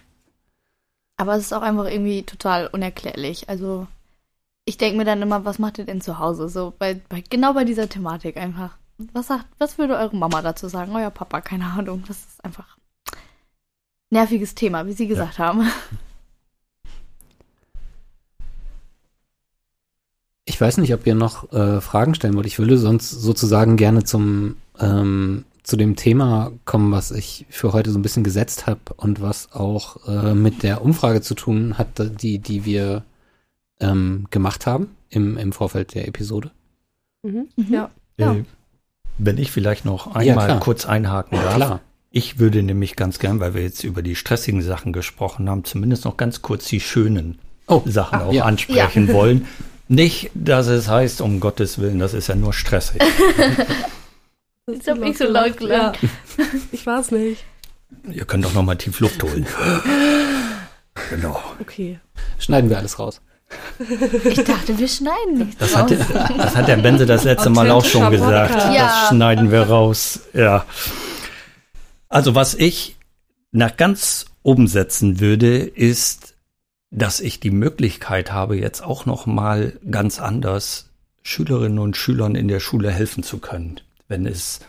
Aber 1.16 1.34
es 1.34 1.46
ist 1.46 1.52
auch 1.52 1.62
einfach 1.62 1.86
irgendwie 1.86 2.22
total 2.22 2.66
unerklärlich. 2.68 3.48
Also 3.48 3.86
ich 4.64 4.76
denke 4.76 4.98
mir 4.98 5.04
dann 5.04 5.22
immer, 5.22 5.44
was 5.44 5.58
macht 5.58 5.78
ihr 5.78 5.84
denn 5.84 6.00
zu 6.00 6.18
Hause? 6.18 6.48
So 6.48 6.74
bei, 6.78 7.00
bei 7.08 7.22
genau 7.28 7.54
bei 7.54 7.64
dieser 7.64 7.88
Thematik 7.88 8.36
einfach. 8.36 8.76
Was 9.12 9.28
sagt, 9.28 9.46
was 9.58 9.78
würde 9.78 9.96
eure 9.96 10.16
Mama 10.16 10.42
dazu 10.42 10.68
sagen? 10.68 10.94
Euer 10.94 11.10
Papa, 11.10 11.40
keine 11.40 11.66
Ahnung. 11.66 12.04
Das 12.08 12.18
ist 12.18 12.44
einfach 12.44 12.76
nerviges 14.10 14.54
Thema, 14.54 14.86
wie 14.86 14.92
Sie 14.92 15.06
gesagt 15.06 15.38
haben. 15.38 15.68
Ich 20.48 20.60
weiß 20.60 20.78
nicht, 20.78 20.94
ob 20.94 21.06
ihr 21.06 21.14
noch 21.14 21.52
äh, 21.52 21.80
Fragen 21.80 22.14
stellen 22.14 22.34
wollt. 22.34 22.46
Ich 22.46 22.58
würde 22.58 22.78
sonst 22.78 23.10
sozusagen 23.10 23.76
gerne 23.76 24.04
zum 24.04 24.56
ähm, 24.78 25.44
zu 25.66 25.76
dem 25.76 25.96
Thema 25.96 26.52
kommen, 26.64 26.92
was 26.92 27.10
ich 27.10 27.44
für 27.50 27.72
heute 27.72 27.90
so 27.90 27.98
ein 27.98 28.02
bisschen 28.02 28.22
gesetzt 28.22 28.68
habe 28.68 28.80
und 28.96 29.20
was 29.20 29.52
auch 29.52 30.06
äh, 30.06 30.32
mit 30.32 30.62
der 30.62 30.80
Umfrage 30.80 31.22
zu 31.22 31.34
tun 31.34 31.76
hat, 31.76 31.88
die 32.22 32.38
die 32.38 32.64
wir 32.64 33.02
ähm, 33.80 34.28
gemacht 34.30 34.64
haben 34.64 34.94
im, 35.10 35.36
im 35.36 35.52
Vorfeld 35.52 35.94
der 35.94 36.06
Episode. 36.06 36.52
Mhm. 37.24 37.48
Mhm. 37.56 37.74
Ja. 37.74 37.90
Ja. 38.16 38.34
Äh, 38.34 38.44
wenn 39.18 39.38
ich 39.38 39.50
vielleicht 39.50 39.84
noch 39.84 40.06
Ja, 40.14 40.20
einmal 40.20 40.46
klar. 40.46 40.60
kurz 40.60 40.86
einhaken 40.86 41.36
darf. 41.36 41.56
Klar. 41.56 41.80
Ich 42.12 42.38
würde 42.38 42.62
nämlich 42.62 42.94
ganz 42.94 43.18
gern, 43.18 43.40
weil 43.40 43.54
wir 43.54 43.62
jetzt 43.62 43.82
über 43.82 44.02
die 44.02 44.14
stressigen 44.14 44.62
Sachen 44.62 44.92
gesprochen 44.92 45.50
haben, 45.50 45.64
zumindest 45.64 46.04
noch 46.04 46.16
ganz 46.16 46.42
kurz 46.42 46.66
die 46.66 46.80
schönen 46.80 47.38
Oh, 47.66 47.82
Sachen 47.86 48.20
ah, 48.20 48.26
auch 48.26 48.32
ja. 48.32 48.44
ansprechen 48.44 49.12
wollen. 49.12 49.46
Nicht, 49.88 50.30
dass 50.34 50.68
es 50.68 50.88
heißt, 50.88 51.20
um 51.20 51.40
Gottes 51.40 51.78
Willen, 51.80 51.98
das 51.98 52.14
ist 52.14 52.28
ja 52.28 52.36
nur 52.36 52.52
stressig. 52.52 53.02
Jetzt 54.68 54.88
hab 54.88 55.00
ich 55.02 55.16
so 55.16 55.24
laut 55.26 55.56
gelacht. 55.56 56.02
Ja. 56.02 56.08
Ich 56.72 56.84
war's 56.86 57.10
nicht. 57.10 57.44
Ihr 58.10 58.24
könnt 58.24 58.44
doch 58.44 58.52
noch 58.52 58.62
mal 58.64 58.74
tief 58.76 59.00
Luft 59.00 59.22
holen. 59.22 59.46
genau. 61.10 61.40
Okay. 61.60 62.00
Schneiden 62.38 62.68
wir 62.68 62.78
alles 62.78 62.98
raus. 62.98 63.20
Ich 64.24 64.42
dachte, 64.42 64.76
wir 64.76 64.88
schneiden 64.88 65.38
nichts 65.38 65.56
Das 65.58 65.74
raus. 65.76 65.90
hat, 65.90 66.38
das 66.38 66.56
hat 66.56 66.66
der 66.68 66.76
Benze 66.78 67.06
das 67.06 67.22
letzte 67.24 67.48
Mal 67.48 67.70
auch 67.70 67.84
schon 67.84 68.10
gesagt. 68.10 68.74
Ja. 68.74 68.86
Das 68.86 69.08
schneiden 69.08 69.52
wir 69.52 69.62
raus. 69.62 70.20
Ja. 70.32 70.66
Also 72.08 72.34
was 72.34 72.54
ich 72.54 72.96
nach 73.52 73.76
ganz 73.76 74.26
oben 74.42 74.66
setzen 74.66 75.20
würde, 75.20 75.58
ist, 75.58 76.34
dass 76.90 77.20
ich 77.20 77.38
die 77.40 77.50
Möglichkeit 77.50 78.32
habe, 78.32 78.56
jetzt 78.56 78.82
auch 78.82 79.06
noch 79.06 79.26
mal 79.26 79.78
ganz 79.90 80.20
anders 80.20 80.90
Schülerinnen 81.22 81.78
und 81.78 81.96
Schülern 81.96 82.34
in 82.34 82.48
der 82.48 82.60
Schule 82.60 82.90
helfen 82.90 83.22
zu 83.22 83.38
können, 83.38 83.80
wenn 84.08 84.26
es 84.26 84.60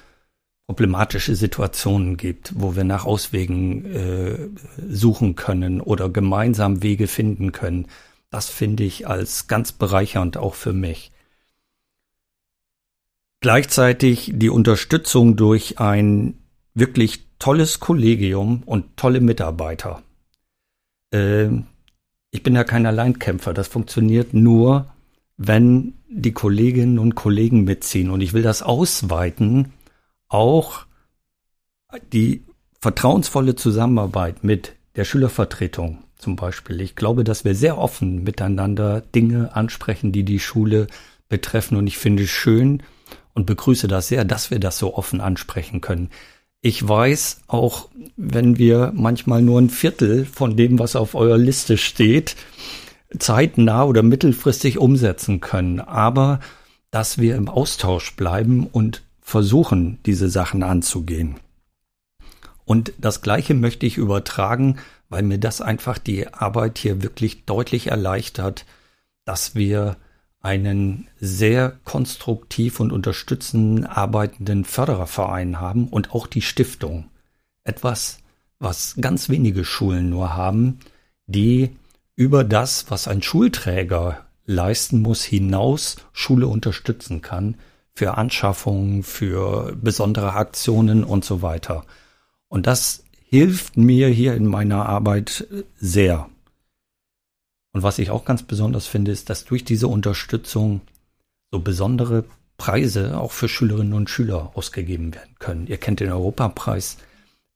problematische 0.68 1.36
Situationen 1.36 2.18
gibt, 2.18 2.52
wo 2.56 2.76
wir 2.76 2.84
nach 2.84 3.06
Auswegen 3.06 3.86
äh, 3.86 4.50
suchen 4.90 5.36
können 5.36 5.80
oder 5.80 6.10
gemeinsam 6.10 6.84
Wege 6.84 7.08
finden 7.08 7.54
können. 7.54 7.88
Das 8.30 8.50
finde 8.50 8.84
ich 8.84 9.08
als 9.08 9.48
ganz 9.48 9.72
bereichernd 9.72 10.36
auch 10.36 10.56
für 10.56 10.74
mich. 10.74 11.12
Gleichzeitig 13.40 14.32
die 14.36 14.50
Unterstützung 14.50 15.38
durch 15.38 15.80
ein 15.80 16.38
wirklich 16.74 17.28
tolles 17.40 17.80
Kollegium 17.80 18.64
und 18.66 18.98
tolle 18.98 19.22
Mitarbeiter. 19.22 20.02
Ähm, 21.14 21.68
ich 22.32 22.44
bin 22.44 22.56
ja 22.56 22.66
kein 22.66 22.86
Alleinkämpfer. 22.86 23.54
Das 23.54 23.70
funktioniert 23.70 24.34
nur, 24.34 24.92
wenn 25.38 25.94
die 26.10 26.34
Kolleginnen 26.34 27.00
und 27.00 27.16
Kollegen 27.16 27.64
mitziehen. 27.64 28.10
Und 28.10 28.22
ich 28.22 28.34
will 28.34 28.42
das 28.42 28.64
ausweiten, 28.64 29.74
auch 30.28 30.86
die 32.12 32.44
vertrauensvolle 32.80 33.56
Zusammenarbeit 33.56 34.44
mit 34.44 34.74
der 34.96 35.06
Schülervertretung 35.06 36.00
zum 36.18 36.36
Beispiel. 36.36 36.82
Ich 36.82 36.96
glaube, 36.96 37.24
dass 37.24 37.46
wir 37.46 37.56
sehr 37.56 37.78
offen 37.78 38.24
miteinander 38.24 39.02
Dinge 39.02 39.56
ansprechen, 39.56 40.12
die 40.12 40.24
die 40.24 40.40
Schule 40.40 40.88
betreffen. 41.30 41.78
Und 41.78 41.88
ich 41.88 41.98
finde 41.98 42.24
es 42.24 42.30
schön 42.30 42.84
und 43.34 43.46
begrüße 43.46 43.88
das 43.88 44.08
sehr, 44.08 44.26
dass 44.26 44.50
wir 44.50 44.60
das 44.60 44.80
so 44.80 44.96
offen 44.96 45.22
ansprechen 45.22 45.82
können. 45.82 46.10
Ich 46.62 46.86
weiß 46.86 47.42
auch, 47.48 47.90
wenn 48.16 48.58
wir 48.58 48.92
manchmal 48.96 49.44
nur 49.44 49.62
ein 49.62 49.70
Viertel 49.70 50.26
von 50.26 50.58
dem, 50.58 50.80
was 50.80 50.96
auf 50.96 51.14
eurer 51.14 51.38
Liste 51.38 51.78
steht, 51.78 52.36
zeitnah 53.18 53.84
oder 53.84 54.04
mittelfristig 54.04 54.78
umsetzen 54.78 55.40
können. 55.42 55.80
Aber 55.80 56.40
dass 56.92 57.18
wir 57.18 57.36
im 57.36 57.50
Austausch 57.50 58.16
bleiben 58.16 58.68
und 58.68 59.04
versuchen, 59.22 60.00
diese 60.06 60.30
Sachen 60.30 60.64
anzugehen. 60.64 61.36
Und 62.66 62.94
das 62.98 63.22
Gleiche 63.22 63.54
möchte 63.54 63.86
ich 63.86 63.98
übertragen, 63.98 64.78
weil 65.10 65.24
mir 65.24 65.38
das 65.38 65.62
einfach 65.62 65.98
die 65.98 66.34
Arbeit 66.34 66.78
hier 66.78 67.02
wirklich 67.02 67.46
deutlich 67.46 67.88
erleichtert, 67.88 68.66
dass 69.26 69.56
wir 69.56 69.98
einen 70.42 71.08
sehr 71.20 71.78
konstruktiv 71.84 72.80
und 72.80 72.92
unterstützend 72.92 73.86
arbeitenden 73.86 74.66
Fördererverein 74.66 75.60
haben 75.60 75.88
und 75.88 76.14
auch 76.14 76.28
die 76.28 76.42
Stiftung. 76.42 77.10
Etwas, 77.64 78.20
was 78.60 78.96
ganz 79.00 79.30
wenige 79.30 79.66
Schulen 79.66 80.10
nur 80.10 80.36
haben, 80.36 80.80
die 81.26 81.72
über 82.18 82.44
das, 82.44 82.90
was 82.90 83.08
ein 83.08 83.22
Schulträger 83.22 84.26
leisten 84.46 85.02
muss, 85.02 85.24
hinaus 85.24 85.98
Schule 86.12 86.48
unterstützen 86.48 87.22
kann 87.22 87.56
für 87.94 88.18
Anschaffungen, 88.18 89.04
für 89.04 89.76
besondere 89.76 90.34
Aktionen 90.34 91.04
und 91.04 91.24
so 91.24 91.42
weiter. 91.42 91.86
Und 92.50 92.68
das 92.68 93.04
hilft 93.30 93.78
mir 93.78 94.08
hier 94.10 94.34
in 94.34 94.48
meiner 94.48 94.88
Arbeit 94.88 95.48
sehr. 95.76 96.30
Und 97.74 97.84
was 97.84 98.00
ich 98.00 98.10
auch 98.10 98.26
ganz 98.26 98.44
besonders 98.44 98.88
finde, 98.88 99.12
ist, 99.12 99.30
dass 99.30 99.46
durch 99.46 99.64
diese 99.64 99.88
Unterstützung 99.88 100.82
so 101.52 101.60
besondere 101.60 102.26
Preise 102.58 103.20
auch 103.20 103.32
für 103.32 103.48
Schülerinnen 103.48 103.94
und 103.94 104.10
Schüler 104.10 104.52
ausgegeben 104.56 105.14
werden 105.14 105.36
können. 105.38 105.68
Ihr 105.68 105.78
kennt 105.78 106.00
den 106.00 106.12
Europapreis, 106.12 106.98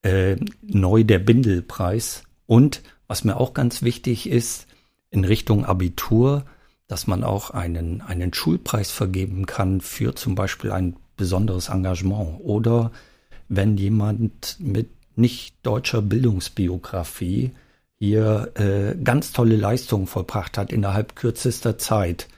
äh, 0.03 0.35
neu 0.61 1.03
der 1.03 1.19
Bindelpreis 1.19 2.23
und 2.45 2.83
was 3.11 3.25
mir 3.25 3.35
auch 3.35 3.53
ganz 3.53 3.81
wichtig 3.81 4.29
ist, 4.29 4.67
in 5.09 5.25
Richtung 5.25 5.65
Abitur, 5.65 6.45
dass 6.87 7.07
man 7.07 7.25
auch 7.25 7.49
einen, 7.49 7.99
einen 7.99 8.33
Schulpreis 8.33 8.89
vergeben 8.89 9.45
kann 9.45 9.81
für 9.81 10.15
zum 10.15 10.33
Beispiel 10.33 10.71
ein 10.71 10.95
besonderes 11.17 11.67
Engagement 11.67 12.39
oder 12.39 12.93
wenn 13.49 13.75
jemand 13.75 14.55
mit 14.61 14.91
nicht 15.17 15.55
deutscher 15.61 16.01
Bildungsbiografie 16.01 17.51
hier 17.99 18.53
äh, 18.55 18.95
ganz 19.03 19.33
tolle 19.33 19.57
Leistungen 19.57 20.07
vollbracht 20.07 20.57
hat 20.57 20.71
innerhalb 20.71 21.17
kürzester 21.17 21.77
Zeit, 21.77 22.29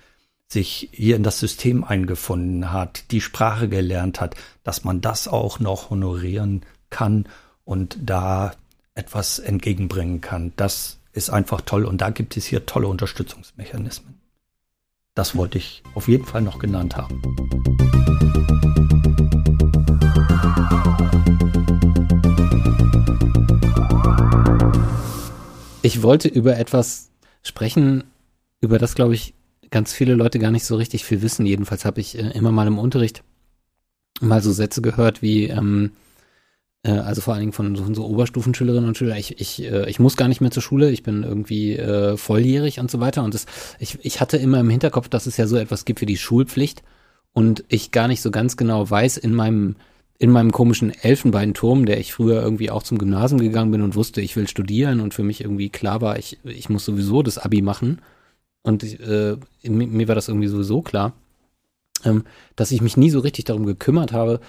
sich 0.48 0.90
hier 0.92 1.18
in 1.18 1.24
das 1.24 1.40
System 1.40 1.84
eingefunden 1.84 2.72
hat, 2.72 3.12
die 3.12 3.22
Sprache 3.22 3.70
gelernt 3.70 4.20
hat, 4.20 4.36
dass 4.64 4.84
man 4.84 5.02
das 5.02 5.28
auch 5.28 5.60
noch 5.60 5.92
honorieren 5.92 6.64
kann 6.90 7.26
und 7.64 7.96
da 8.02 8.54
etwas 8.96 9.40
entgegenbringen 9.40 10.22
kann. 10.22 10.54
Das 10.56 11.00
ist 11.14 11.30
einfach 11.30 11.62
toll 11.62 11.86
und 11.86 12.02
da 12.02 12.10
gibt 12.10 12.38
es 12.38 12.46
hier 12.46 12.66
tolle 12.66 12.88
Unterstützungsmechanismen. 12.88 14.20
Das 15.16 15.36
wollte 15.36 15.58
ich 15.60 15.84
auf 15.94 16.08
jeden 16.08 16.26
Fall 16.26 16.42
noch 16.42 16.60
genannt 16.60 16.98
haben. 16.98 17.22
Ich 25.84 26.02
wollte 26.02 26.30
über 26.30 26.58
etwas 26.58 27.10
sprechen, 27.44 28.06
über 28.62 28.80
das, 28.80 28.96
glaube 28.96 29.14
ich, 29.14 29.34
ganz 29.70 29.92
viele 29.92 30.16
Leute 30.16 30.40
gar 30.40 30.50
nicht 30.50 30.66
so 30.66 30.76
richtig 30.78 31.04
viel 31.04 31.22
wissen. 31.22 31.46
Jedenfalls 31.46 31.84
habe 31.84 32.00
ich 32.00 32.18
äh, 32.18 32.30
immer 32.32 32.52
mal 32.52 32.68
im 32.68 32.80
Unterricht 32.80 33.24
mal 34.22 34.42
so 34.42 34.52
Sätze 34.52 34.82
gehört 34.82 35.22
wie, 35.22 35.48
ähm, 35.48 35.92
äh, 35.92 36.03
also 36.92 37.22
vor 37.22 37.34
allen 37.34 37.42
Dingen 37.42 37.54
von, 37.54 37.76
von 37.78 37.96
so 37.96 38.06
Oberstufenschülerinnen 38.06 38.88
und 38.88 38.98
Schülern, 38.98 39.18
ich, 39.18 39.40
ich, 39.40 39.64
äh, 39.64 39.90
ich 39.90 40.00
muss 40.00 40.18
gar 40.18 40.28
nicht 40.28 40.42
mehr 40.42 40.52
zur 40.52 40.64
Schule, 40.64 40.92
ich 40.92 41.04
bin 41.04 41.24
irgendwie 41.24 41.78
äh, 41.78 42.18
volljährig 42.18 42.80
und 42.80 42.92
so 42.92 43.00
weiter. 43.00 43.24
Und 43.24 43.34
das, 43.34 43.46
ich, 43.80 44.00
ich 44.02 44.20
hatte 44.20 44.38
immer 44.38 44.60
im 44.60 44.70
Hinterkopf, 44.70 45.08
dass 45.08 45.26
es 45.26 45.38
ja 45.38 45.48
so 45.48 45.58
etwas 45.58 45.86
gibt 45.86 46.02
wie 46.02 46.06
die 46.06 46.18
Schulpflicht 46.18 46.84
und 47.32 47.64
ich 47.70 47.92
gar 47.92 48.08
nicht 48.08 48.22
so 48.22 48.32
ganz 48.32 48.58
genau 48.58 48.90
weiß 48.90 49.18
in 49.18 49.34
meinem 49.34 49.76
in 50.20 50.30
meinem 50.30 50.52
komischen 50.52 50.92
Elfenbeinturm, 50.92 51.86
der 51.86 52.00
ich 52.00 52.14
früher 52.14 52.42
irgendwie 52.42 52.70
auch 52.70 52.84
zum 52.84 52.98
Gymnasium 52.98 53.42
gegangen 53.42 53.72
bin 53.72 53.82
und 53.82 53.96
wusste, 53.96 54.22
ich 54.22 54.36
will 54.36 54.48
studieren 54.48 55.02
und 55.02 55.14
für 55.14 55.24
mich 55.24 55.42
irgendwie 55.42 55.70
klar 55.70 56.00
war, 56.02 56.18
ich, 56.18 56.38
ich 56.46 56.70
muss 56.70 56.86
sowieso 56.86 57.24
das 57.24 57.38
Abi 57.38 57.62
machen. 57.62 58.02
Und 58.62 58.84
äh, 59.02 59.36
mir, 59.64 59.88
mir 59.88 60.08
war 60.08 60.16
das 60.16 60.30
irgendwie 60.30 60.48
sowieso 60.48 60.82
klar, 60.82 61.14
ähm, 62.06 62.24
dass 62.56 62.72
ich 62.72 62.82
mich 62.82 62.96
nie 62.96 63.10
so 63.10 63.20
richtig 63.20 63.46
darum 63.46 63.66
gekümmert 63.66 64.14
habe, 64.14 64.40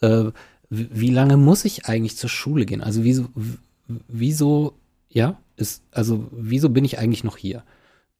äh, 0.00 0.30
wie 0.70 1.10
lange 1.10 1.36
muss 1.36 1.64
ich 1.64 1.86
eigentlich 1.86 2.16
zur 2.16 2.30
Schule 2.30 2.66
gehen? 2.66 2.82
Also 2.82 3.04
wieso, 3.04 3.28
wieso, 4.08 4.74
ja, 5.08 5.38
ist, 5.56 5.82
also 5.92 6.28
wieso 6.32 6.68
bin 6.70 6.84
ich 6.84 6.98
eigentlich 6.98 7.24
noch 7.24 7.36
hier? 7.36 7.62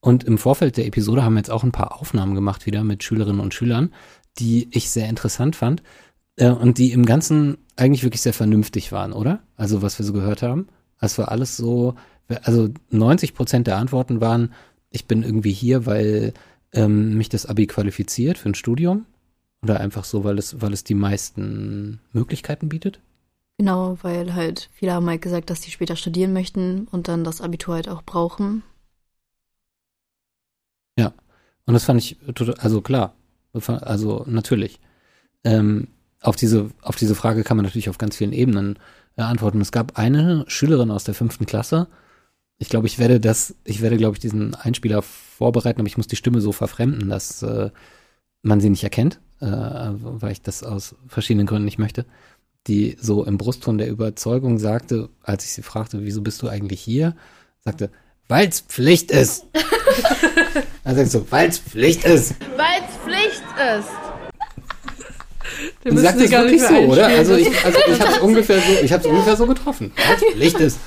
Und 0.00 0.24
im 0.24 0.38
Vorfeld 0.38 0.76
der 0.76 0.86
Episode 0.86 1.24
haben 1.24 1.34
wir 1.34 1.40
jetzt 1.40 1.50
auch 1.50 1.64
ein 1.64 1.72
paar 1.72 2.00
Aufnahmen 2.00 2.34
gemacht 2.34 2.66
wieder 2.66 2.84
mit 2.84 3.02
Schülerinnen 3.02 3.40
und 3.40 3.54
Schülern, 3.54 3.92
die 4.38 4.68
ich 4.70 4.90
sehr 4.90 5.08
interessant 5.08 5.56
fand 5.56 5.82
äh, 6.36 6.50
und 6.50 6.78
die 6.78 6.92
im 6.92 7.04
Ganzen 7.04 7.58
eigentlich 7.76 8.04
wirklich 8.04 8.22
sehr 8.22 8.32
vernünftig 8.32 8.92
waren, 8.92 9.12
oder? 9.12 9.40
Also 9.56 9.82
was 9.82 9.98
wir 9.98 10.06
so 10.06 10.12
gehört 10.12 10.42
haben. 10.42 10.68
Es 11.00 11.18
war 11.18 11.30
alles 11.30 11.56
so, 11.56 11.94
also 12.42 12.68
90 12.90 13.34
Prozent 13.34 13.66
der 13.66 13.76
Antworten 13.76 14.20
waren, 14.20 14.52
ich 14.90 15.06
bin 15.06 15.22
irgendwie 15.22 15.52
hier, 15.52 15.84
weil 15.84 16.32
ähm, 16.72 17.16
mich 17.16 17.28
das 17.28 17.46
Abi 17.46 17.66
qualifiziert 17.66 18.38
für 18.38 18.48
ein 18.48 18.54
Studium 18.54 19.04
oder 19.62 19.80
einfach 19.80 20.04
so, 20.04 20.24
weil 20.24 20.38
es, 20.38 20.60
weil 20.60 20.72
es 20.72 20.84
die 20.84 20.94
meisten 20.94 22.00
Möglichkeiten 22.12 22.68
bietet? 22.68 23.00
Genau, 23.58 23.98
weil 24.02 24.34
halt 24.34 24.70
viele 24.72 24.92
haben 24.92 25.08
halt 25.08 25.22
gesagt, 25.22 25.50
dass 25.50 25.62
sie 25.62 25.72
später 25.72 25.96
studieren 25.96 26.32
möchten 26.32 26.86
und 26.92 27.08
dann 27.08 27.24
das 27.24 27.40
Abitur 27.40 27.74
halt 27.74 27.88
auch 27.88 28.02
brauchen. 28.02 28.62
Ja, 30.96 31.12
und 31.66 31.74
das 31.74 31.84
fand 31.84 32.00
ich 32.00 32.18
total, 32.34 32.54
also 32.54 32.80
klar, 32.80 33.14
also 33.52 34.24
natürlich. 34.28 34.78
Ähm, 35.44 35.88
auf 36.20 36.36
diese, 36.36 36.70
auf 36.82 36.96
diese 36.96 37.14
Frage 37.14 37.44
kann 37.44 37.56
man 37.56 37.64
natürlich 37.64 37.88
auf 37.88 37.98
ganz 37.98 38.16
vielen 38.16 38.32
Ebenen 38.32 38.78
äh, 39.16 39.22
antworten. 39.22 39.60
Es 39.60 39.72
gab 39.72 39.98
eine 39.98 40.44
Schülerin 40.48 40.90
aus 40.90 41.04
der 41.04 41.14
fünften 41.14 41.46
Klasse. 41.46 41.88
Ich 42.58 42.68
glaube, 42.68 42.86
ich 42.86 42.98
werde 42.98 43.20
das, 43.20 43.54
ich 43.64 43.82
werde, 43.82 43.96
glaube 43.96 44.16
ich, 44.16 44.20
diesen 44.20 44.54
Einspieler 44.54 45.02
vorbereiten, 45.02 45.80
aber 45.80 45.88
ich 45.88 45.96
muss 45.96 46.08
die 46.08 46.16
Stimme 46.16 46.40
so 46.40 46.52
verfremden, 46.52 47.08
dass 47.08 47.42
äh, 47.42 47.70
man 48.42 48.60
sie 48.60 48.70
nicht 48.70 48.84
erkennt 48.84 49.20
äh, 49.40 49.46
weil 49.46 50.32
ich 50.32 50.42
das 50.42 50.62
aus 50.62 50.94
verschiedenen 51.06 51.46
Gründen 51.46 51.64
nicht 51.64 51.78
möchte, 51.78 52.06
die 52.66 52.96
so 53.00 53.24
im 53.24 53.38
Brustton 53.38 53.78
der 53.78 53.88
Überzeugung 53.88 54.58
sagte, 54.58 55.08
als 55.22 55.44
ich 55.44 55.52
sie 55.52 55.62
fragte, 55.62 56.04
wieso 56.04 56.22
bist 56.22 56.42
du 56.42 56.48
eigentlich 56.48 56.80
hier, 56.80 57.16
sagte, 57.60 57.90
weil's 58.28 58.60
Pflicht 58.60 59.10
ist. 59.10 59.46
er 60.84 60.94
sagt 60.94 61.10
so, 61.10 61.26
weil's 61.30 61.58
Pflicht 61.58 62.04
ist. 62.04 62.34
Weil's 62.56 62.96
Pflicht 63.04 63.42
ist. 63.76 63.88
Wir 65.82 65.92
und 65.92 65.98
sagt 65.98 66.20
das 66.20 66.30
wirklich 66.30 66.62
so, 66.62 66.74
oder? 66.74 67.06
Also 67.06 67.36
ich, 67.36 67.64
also 67.64 67.78
ich 67.88 68.00
habe 68.00 68.12
es 68.12 68.18
ungefähr 68.18 68.60
so, 68.60 68.84
ich 68.84 68.92
habe 68.92 69.02
es 69.02 69.08
ungefähr 69.08 69.36
so 69.36 69.46
getroffen. 69.46 69.92
Weil's 69.96 70.22
Pflicht 70.32 70.60
ist. 70.60 70.78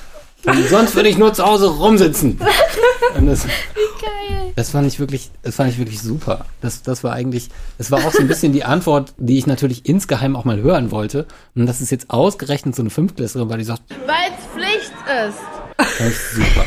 Und 0.45 0.69
sonst 0.69 0.95
würde 0.95 1.09
ich 1.09 1.17
nur 1.17 1.33
zu 1.33 1.45
Hause 1.45 1.67
rumsitzen. 1.67 2.39
Das, 3.25 3.45
Geil. 3.45 4.53
Das 4.55 4.71
fand 4.71 4.87
ich 4.87 4.99
wirklich, 4.99 5.31
das 5.43 5.55
fand 5.55 5.69
ich 5.69 5.77
wirklich 5.77 6.01
super. 6.01 6.45
Das, 6.61 6.81
das 6.81 7.03
war 7.03 7.13
eigentlich, 7.13 7.49
das 7.77 7.91
war 7.91 8.05
auch 8.05 8.11
so 8.11 8.19
ein 8.19 8.27
bisschen 8.27 8.53
die 8.53 8.63
Antwort, 8.63 9.13
die 9.17 9.37
ich 9.37 9.47
natürlich 9.47 9.85
insgeheim 9.85 10.35
auch 10.35 10.45
mal 10.45 10.61
hören 10.61 10.91
wollte. 10.91 11.27
Und 11.55 11.65
das 11.65 11.81
ist 11.81 11.91
jetzt 11.91 12.09
ausgerechnet 12.09 12.75
so 12.75 12.81
eine 12.81 12.89
Fünftklässlerin, 12.89 13.49
weil 13.49 13.57
die 13.59 13.63
sagt, 13.65 13.83
weil 14.07 14.31
es 14.37 14.45
Pflicht 14.53 14.93
ist. 15.27 15.39
Das 15.77 16.07
ist 16.07 16.35
super. 16.35 16.65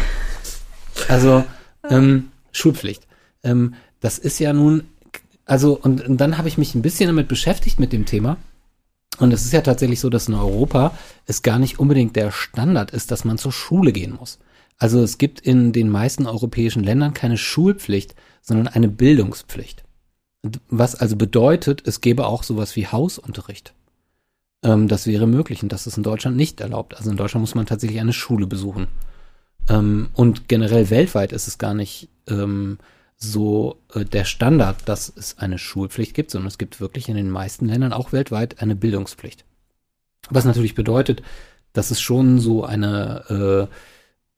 Also, 1.08 1.44
ähm, 1.88 2.30
Schulpflicht. 2.52 3.06
Ähm, 3.42 3.74
das 4.00 4.18
ist 4.18 4.38
ja 4.38 4.52
nun, 4.52 4.84
also, 5.46 5.78
und, 5.80 6.06
und 6.06 6.18
dann 6.18 6.38
habe 6.38 6.48
ich 6.48 6.58
mich 6.58 6.74
ein 6.74 6.82
bisschen 6.82 7.08
damit 7.08 7.28
beschäftigt 7.28 7.80
mit 7.80 7.92
dem 7.92 8.06
Thema. 8.06 8.36
Und 9.18 9.32
es 9.32 9.44
ist 9.44 9.52
ja 9.52 9.60
tatsächlich 9.60 10.00
so, 10.00 10.10
dass 10.10 10.28
in 10.28 10.34
Europa 10.34 10.96
es 11.26 11.42
gar 11.42 11.58
nicht 11.58 11.78
unbedingt 11.78 12.16
der 12.16 12.30
Standard 12.30 12.90
ist, 12.90 13.10
dass 13.10 13.24
man 13.24 13.38
zur 13.38 13.52
Schule 13.52 13.92
gehen 13.92 14.16
muss. 14.18 14.38
Also 14.78 15.00
es 15.02 15.18
gibt 15.18 15.40
in 15.40 15.72
den 15.72 15.88
meisten 15.88 16.26
europäischen 16.26 16.82
Ländern 16.82 17.14
keine 17.14 17.38
Schulpflicht, 17.38 18.14
sondern 18.42 18.68
eine 18.68 18.88
Bildungspflicht. 18.88 19.84
Was 20.68 20.94
also 20.94 21.16
bedeutet, 21.16 21.86
es 21.86 22.00
gäbe 22.00 22.26
auch 22.26 22.42
sowas 22.42 22.76
wie 22.76 22.86
Hausunterricht. 22.86 23.72
Ähm, 24.62 24.88
das 24.88 25.06
wäre 25.06 25.26
möglich 25.26 25.62
und 25.62 25.72
das 25.72 25.86
ist 25.86 25.96
in 25.96 26.02
Deutschland 26.02 26.36
nicht 26.36 26.60
erlaubt. 26.60 26.96
Also 26.96 27.10
in 27.10 27.16
Deutschland 27.16 27.42
muss 27.42 27.54
man 27.54 27.66
tatsächlich 27.66 28.00
eine 28.00 28.12
Schule 28.12 28.46
besuchen. 28.46 28.88
Ähm, 29.68 30.08
und 30.14 30.48
generell 30.48 30.90
weltweit 30.90 31.32
ist 31.32 31.48
es 31.48 31.58
gar 31.58 31.72
nicht 31.72 32.08
ähm, 32.28 32.78
so 33.32 33.78
äh, 33.94 34.04
der 34.04 34.24
Standard, 34.24 34.88
dass 34.88 35.12
es 35.14 35.38
eine 35.38 35.58
Schulpflicht 35.58 36.14
gibt, 36.14 36.30
sondern 36.30 36.48
es 36.48 36.58
gibt 36.58 36.80
wirklich 36.80 37.08
in 37.08 37.16
den 37.16 37.30
meisten 37.30 37.66
Ländern, 37.66 37.92
auch 37.92 38.12
weltweit, 38.12 38.60
eine 38.62 38.76
Bildungspflicht. 38.76 39.44
Was 40.30 40.44
natürlich 40.44 40.74
bedeutet, 40.74 41.22
dass 41.72 41.90
es 41.90 42.00
schon 42.00 42.38
so 42.38 42.64
eine, 42.64 43.68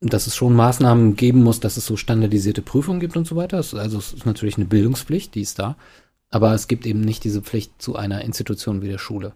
äh, 0.03 0.07
dass 0.09 0.27
es 0.27 0.35
schon 0.35 0.55
Maßnahmen 0.55 1.17
geben 1.17 1.43
muss, 1.43 1.61
dass 1.61 1.77
es 1.77 1.87
so 1.87 1.97
standardisierte 1.97 2.63
Prüfungen 2.63 3.01
gibt 3.01 3.17
und 3.17 3.27
so 3.27 3.37
weiter. 3.37 3.59
Also 3.59 3.99
es 3.99 4.13
ist 4.13 4.27
natürlich 4.27 4.57
eine 4.57 4.67
Bildungspflicht, 4.67 5.35
die 5.35 5.43
ist 5.43 5.59
da. 5.59 5.77
Aber 6.31 6.55
es 6.55 6.67
gibt 6.67 6.87
eben 6.87 7.01
nicht 7.01 7.23
diese 7.25 7.43
Pflicht 7.43 7.81
zu 7.81 7.97
einer 7.97 8.23
Institution 8.23 8.83
wie 8.83 8.89
der 8.89 8.99
Schule. 8.99 9.35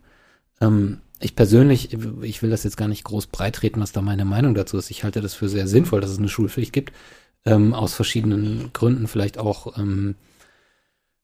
Ähm, 0.61 0.99
ich 1.21 1.37
persönlich, 1.37 1.93
ich 2.23 2.43
will 2.43 2.51
das 2.51 2.65
jetzt 2.65 2.79
gar 2.79 2.89
nicht 2.89 3.05
groß 3.05 3.27
breitreten, 3.27 3.81
was 3.81 3.93
da 3.93 4.01
meine 4.01 4.25
Meinung 4.25 4.55
dazu 4.55 4.79
ist. 4.79 4.91
Ich 4.91 5.05
halte 5.05 5.21
das 5.21 5.35
für 5.35 5.49
sehr 5.49 5.69
sinnvoll, 5.69 6.01
dass 6.01 6.11
es 6.11 6.19
eine 6.19 6.31
Schulpflicht 6.31 6.73
gibt. 6.73 6.93
Ähm, 7.47 7.73
aus 7.73 7.95
verschiedenen 7.95 8.71
Gründen, 8.75 9.07
vielleicht 9.07 9.39
auch 9.39 9.79
ähm, 9.79 10.15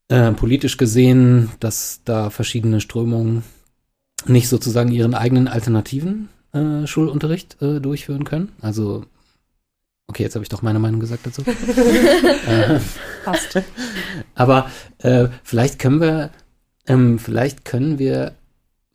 äh, 0.09 0.33
politisch 0.33 0.77
gesehen, 0.77 1.51
dass 1.61 2.01
da 2.05 2.31
verschiedene 2.31 2.81
Strömungen 2.81 3.43
nicht 4.25 4.49
sozusagen 4.49 4.93
ihren 4.93 5.15
eigenen 5.15 5.49
alternativen 5.49 6.29
äh, 6.53 6.87
Schulunterricht 6.87 7.61
äh, 7.61 7.81
durchführen 7.81 8.25
können. 8.25 8.53
Also, 8.61 9.05
okay, 10.07 10.23
jetzt 10.23 10.35
habe 10.35 10.43
ich 10.43 10.49
doch 10.49 10.63
meine 10.63 10.79
Meinung 10.79 11.01
gesagt 11.01 11.27
dazu. 11.27 11.43
äh, 12.47 12.81
Passt. 13.25 13.63
aber 14.35 14.71
äh, 14.99 15.29
vielleicht 15.43 15.79
können 15.79 16.01
wir, 16.01 16.31
ähm, 16.87 17.19
vielleicht 17.19 17.65
können 17.65 17.99
wir 17.99 18.33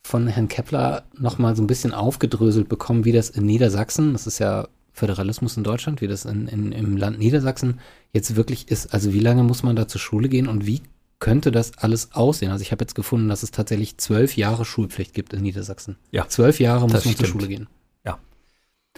von 0.03 0.27
Herrn 0.27 0.47
Kepler 0.47 1.03
noch 1.17 1.37
mal 1.37 1.55
so 1.55 1.61
ein 1.61 1.67
bisschen 1.67 1.93
aufgedröselt 1.93 2.67
bekommen, 2.67 3.05
wie 3.05 3.11
das 3.11 3.29
in 3.29 3.45
Niedersachsen, 3.45 4.13
das 4.13 4.27
ist 4.27 4.39
ja 4.39 4.67
Föderalismus 4.93 5.57
in 5.57 5.63
Deutschland, 5.63 6.01
wie 6.01 6.07
das 6.07 6.25
in, 6.25 6.47
in, 6.47 6.71
im 6.71 6.97
Land 6.97 7.19
Niedersachsen 7.19 7.79
jetzt 8.13 8.35
wirklich 8.35 8.69
ist. 8.69 8.93
Also 8.93 9.13
wie 9.13 9.19
lange 9.19 9.43
muss 9.43 9.63
man 9.63 9.75
da 9.75 9.87
zur 9.87 10.01
Schule 10.01 10.29
gehen 10.29 10.47
und 10.47 10.65
wie 10.65 10.81
könnte 11.19 11.51
das 11.51 11.77
alles 11.77 12.13
aussehen? 12.13 12.51
Also 12.51 12.63
ich 12.63 12.71
habe 12.71 12.83
jetzt 12.83 12.95
gefunden, 12.95 13.29
dass 13.29 13.43
es 13.43 13.51
tatsächlich 13.51 13.97
zwölf 13.97 14.35
Jahre 14.35 14.65
Schulpflicht 14.65 15.13
gibt 15.13 15.33
in 15.33 15.41
Niedersachsen. 15.41 15.97
Ja, 16.11 16.27
Zwölf 16.27 16.59
Jahre 16.59 16.83
muss 16.83 16.93
man 16.93 17.01
zur 17.01 17.11
stimmt. 17.11 17.27
Schule 17.29 17.47
gehen. 17.47 17.67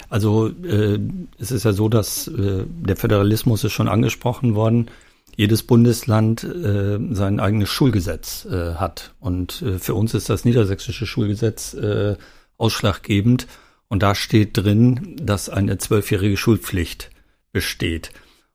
Also 0.09 0.47
äh, 0.47 0.99
es 1.37 1.51
ist 1.51 1.65
ja 1.65 1.73
so, 1.73 1.89
dass 1.89 2.27
äh, 2.27 2.65
der 2.67 2.95
Föderalismus 2.95 3.63
ist 3.63 3.73
schon 3.73 3.87
angesprochen 3.87 4.55
worden. 4.55 4.89
Jedes 5.35 5.63
Bundesland 5.63 6.43
äh, 6.43 6.99
sein 7.11 7.39
eigenes 7.39 7.69
Schulgesetz 7.69 8.45
äh, 8.45 8.75
hat. 8.75 9.13
Und 9.19 9.61
äh, 9.63 9.79
für 9.79 9.95
uns 9.95 10.13
ist 10.13 10.29
das 10.29 10.45
niedersächsische 10.45 11.05
Schulgesetz 11.05 11.73
äh, 11.73 12.15
ausschlaggebend. 12.57 13.47
Und 13.93 14.01
da 14.01 14.15
steht 14.15 14.57
drin, 14.57 15.17
dass 15.21 15.49
eine 15.49 15.77
zwölfjährige 15.77 16.35
Schulpflicht 16.35 17.11
besteht 17.51 18.11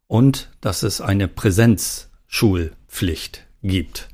und 0.08 0.50
dass 0.60 0.82
es 0.82 1.00
eine 1.00 1.28
Präsenzschulpflicht 1.28 3.46
gibt. 3.62 4.08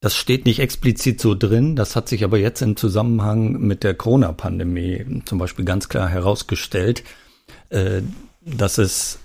Das 0.00 0.16
steht 0.16 0.46
nicht 0.46 0.58
explizit 0.58 1.20
so 1.20 1.36
drin, 1.36 1.76
das 1.76 1.94
hat 1.94 2.08
sich 2.08 2.24
aber 2.24 2.38
jetzt 2.38 2.60
im 2.60 2.74
Zusammenhang 2.74 3.60
mit 3.60 3.84
der 3.84 3.94
Corona-Pandemie 3.94 5.22
zum 5.26 5.38
Beispiel 5.38 5.64
ganz 5.64 5.88
klar 5.88 6.08
herausgestellt, 6.08 7.04
äh, 7.68 8.02
dass 8.40 8.78
es 8.78 9.20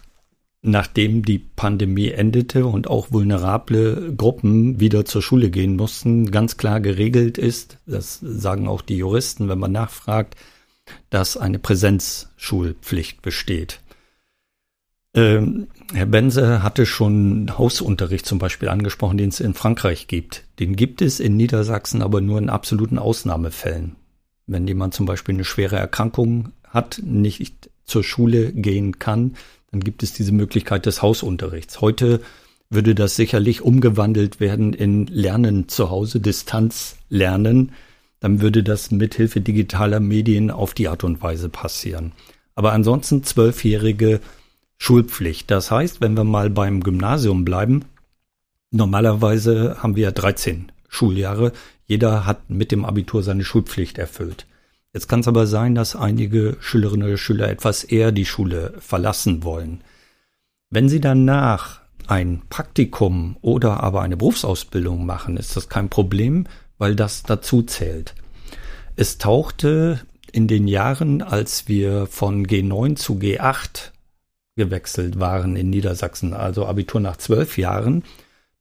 nachdem 0.62 1.26
die 1.26 1.40
Pandemie 1.40 2.10
endete 2.10 2.68
und 2.68 2.88
auch 2.88 3.12
vulnerable 3.12 4.14
Gruppen 4.16 4.80
wieder 4.80 5.04
zur 5.06 5.24
Schule 5.24 5.50
gehen 5.50 5.78
mussten, 5.78 6.30
ganz 6.30 6.58
klar 6.58 6.80
geregelt 6.80 7.40
ist, 7.40 7.80
das 7.88 8.20
sagen 8.22 8.68
auch 8.68 8.84
die 8.84 8.98
Juristen, 8.98 9.50
wenn 9.50 9.58
man 9.58 9.72
nachfragt, 9.72 10.36
dass 11.10 11.38
eine 11.38 11.60
Präsenzschulpflicht 11.60 13.22
besteht. 13.22 13.80
Ähm, 15.16 15.68
Herr 15.94 16.08
Bense 16.08 16.64
hatte 16.64 16.86
schon 16.86 17.58
Hausunterricht 17.58 18.26
zum 18.26 18.40
Beispiel 18.40 18.70
angesprochen, 18.70 19.18
den 19.18 19.30
es 19.30 19.40
in 19.40 19.54
Frankreich 19.54 20.08
gibt. 20.08 20.44
Den 20.60 20.76
gibt 20.76 21.02
es 21.02 21.20
in 21.20 21.38
Niedersachsen 21.38 22.02
aber 22.02 22.20
nur 22.20 22.40
in 22.40 22.50
absoluten 22.50 22.98
Ausnahmefällen. 22.98 23.96
Wenn 24.48 24.68
jemand 24.68 24.94
zum 24.94 25.06
Beispiel 25.06 25.36
eine 25.36 25.46
schwere 25.46 25.76
Erkrankung 25.76 26.52
hat, 26.68 27.02
nicht 27.04 27.70
zur 27.86 28.04
Schule 28.04 28.52
gehen 28.52 28.98
kann, 29.00 29.36
dann 29.72 29.82
gibt 29.82 30.04
es 30.04 30.14
diese 30.14 30.32
Möglichkeit 30.32 30.86
des 30.86 31.02
Hausunterrichts. 31.02 31.82
Heute 31.82 32.22
würde 32.70 32.96
das 32.96 33.16
sicherlich 33.16 33.62
umgewandelt 33.62 34.40
werden 34.40 34.74
in 34.74 35.06
Lernen 35.08 35.70
zu 35.70 35.90
Hause, 35.90 36.20
Distanzlernen. 36.20 37.72
Dann 38.24 38.40
würde 38.40 38.64
das 38.64 38.90
mithilfe 38.90 39.42
digitaler 39.42 40.00
Medien 40.00 40.50
auf 40.50 40.74
die 40.74 40.88
Art 40.88 41.04
und 41.04 41.22
Weise 41.22 41.50
passieren. 41.50 42.14
Aber 42.56 42.72
ansonsten 42.72 43.26
zwölfjährige 43.26 44.22
Schulpflicht. 44.78 45.52
Das 45.52 45.72
heißt, 45.72 46.00
wenn 46.00 46.16
wir 46.16 46.24
mal 46.24 46.50
beim 46.50 46.84
Gymnasium 46.84 47.44
bleiben, 47.44 47.84
normalerweise 48.72 49.76
haben 49.84 49.98
wir 49.98 50.14
13 50.14 50.72
Schuljahre. 50.88 51.52
Jeder 51.86 52.26
hat 52.26 52.50
mit 52.50 52.72
dem 52.72 52.86
Abitur 52.86 53.24
seine 53.24 53.44
Schulpflicht 53.44 53.98
erfüllt. 53.98 54.46
Jetzt 54.94 55.10
kann 55.10 55.20
es 55.20 55.28
aber 55.28 55.46
sein, 55.46 55.76
dass 55.76 55.98
einige 55.98 56.56
Schülerinnen 56.62 57.06
oder 57.06 57.18
Schüler 57.18 57.50
etwas 57.50 57.84
eher 57.84 58.14
die 58.14 58.26
Schule 58.26 58.74
verlassen 58.80 59.44
wollen. 59.44 59.82
Wenn 60.70 60.88
sie 60.88 61.02
danach 61.02 61.82
ein 62.08 62.42
Praktikum 62.48 63.36
oder 63.42 63.84
aber 63.84 64.02
eine 64.02 64.16
Berufsausbildung 64.16 65.06
machen, 65.06 65.36
ist 65.36 65.58
das 65.58 65.68
kein 65.68 65.90
Problem, 65.90 66.48
weil 66.78 66.96
das 66.96 67.24
dazu 67.24 67.64
zählt. 67.64 68.16
Es 68.96 69.18
tauchte 69.18 70.02
in 70.32 70.48
den 70.48 70.68
Jahren, 70.68 71.22
als 71.22 71.68
wir 71.68 72.08
von 72.08 72.46
G9 72.46 72.96
zu 72.96 73.14
G8 73.16 73.92
gewechselt 74.56 75.20
waren 75.20 75.56
in 75.56 75.70
Niedersachsen, 75.70 76.34
also 76.34 76.66
Abitur 76.66 77.02
nach 77.02 77.18
zwölf 77.18 77.58
Jahren, 77.58 78.04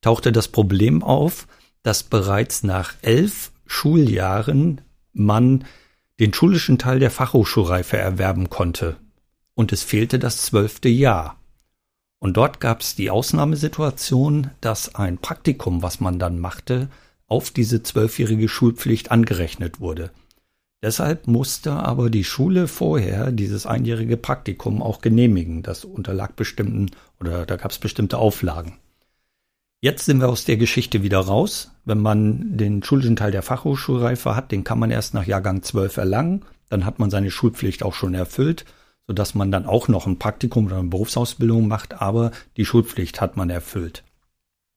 tauchte 0.00 0.32
das 0.32 0.48
Problem 0.48 1.02
auf, 1.02 1.46
dass 1.82 2.02
bereits 2.02 2.62
nach 2.62 2.94
elf 3.02 3.52
Schuljahren 3.66 4.80
man 5.12 5.64
den 6.20 6.32
schulischen 6.32 6.78
Teil 6.78 6.98
der 6.98 7.10
Fachhochschulreife 7.10 7.96
erwerben 7.96 8.50
konnte. 8.50 8.96
Und 9.54 9.72
es 9.72 9.82
fehlte 9.82 10.18
das 10.18 10.42
zwölfte 10.42 10.88
Jahr. 10.88 11.38
Und 12.18 12.36
dort 12.36 12.60
gab 12.60 12.80
es 12.80 12.94
die 12.94 13.10
Ausnahmesituation, 13.10 14.50
dass 14.60 14.94
ein 14.94 15.18
Praktikum, 15.18 15.82
was 15.82 16.00
man 16.00 16.18
dann 16.18 16.38
machte, 16.38 16.88
auf 17.32 17.50
diese 17.50 17.82
zwölfjährige 17.82 18.46
Schulpflicht 18.46 19.10
angerechnet 19.10 19.80
wurde. 19.80 20.10
Deshalb 20.82 21.26
musste 21.26 21.72
aber 21.72 22.10
die 22.10 22.24
Schule 22.24 22.68
vorher 22.68 23.32
dieses 23.32 23.64
einjährige 23.64 24.18
Praktikum 24.18 24.82
auch 24.82 25.00
genehmigen. 25.00 25.62
Das 25.62 25.86
unterlag 25.86 26.36
bestimmten 26.36 26.90
oder 27.20 27.46
da 27.46 27.56
gab 27.56 27.70
es 27.70 27.78
bestimmte 27.78 28.18
Auflagen. 28.18 28.76
Jetzt 29.80 30.04
sind 30.04 30.20
wir 30.20 30.28
aus 30.28 30.44
der 30.44 30.58
Geschichte 30.58 31.02
wieder 31.02 31.20
raus. 31.20 31.70
Wenn 31.86 32.00
man 32.00 32.58
den 32.58 32.82
schulischen 32.82 33.16
Teil 33.16 33.32
der 33.32 33.42
Fachhochschulreife 33.42 34.36
hat, 34.36 34.52
den 34.52 34.62
kann 34.62 34.78
man 34.78 34.90
erst 34.90 35.14
nach 35.14 35.26
Jahrgang 35.26 35.62
12 35.62 35.96
erlangen. 35.96 36.44
Dann 36.68 36.84
hat 36.84 36.98
man 36.98 37.08
seine 37.08 37.30
Schulpflicht 37.30 37.82
auch 37.82 37.94
schon 37.94 38.12
erfüllt, 38.12 38.66
sodass 39.06 39.34
man 39.34 39.50
dann 39.50 39.64
auch 39.64 39.88
noch 39.88 40.06
ein 40.06 40.18
Praktikum 40.18 40.66
oder 40.66 40.78
eine 40.78 40.88
Berufsausbildung 40.88 41.66
macht, 41.66 42.02
aber 42.02 42.30
die 42.58 42.66
Schulpflicht 42.66 43.22
hat 43.22 43.38
man 43.38 43.48
erfüllt. 43.48 44.04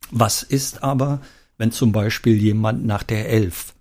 Was 0.10 0.42
ist 0.42 0.84
aber, 0.84 1.20
wenn 1.58 1.72
zum 1.72 1.92
Beispiel 1.92 2.36
jemand 2.36 2.86
nach 2.86 3.04
der 3.04 3.30
11 3.30 3.74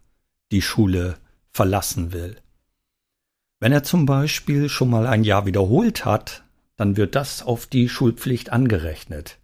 die 0.53 0.63
Schule 0.63 1.17
verlassen 1.51 2.13
will? 2.13 2.37
Wenn 3.61 3.73
er 3.73 3.83
zum 3.83 4.07
Beispiel 4.07 4.69
schon 4.69 4.91
mal 4.91 5.07
ein 5.07 5.25
Jahr 5.25 5.47
wiederholt 5.47 6.05
hat, 6.05 6.45
dann 6.77 6.97
wird 6.97 7.15
das 7.15 7.43
auf 7.43 7.67
die 7.67 7.89
Schulpflicht 7.89 8.51
angerechnet. 8.53 9.39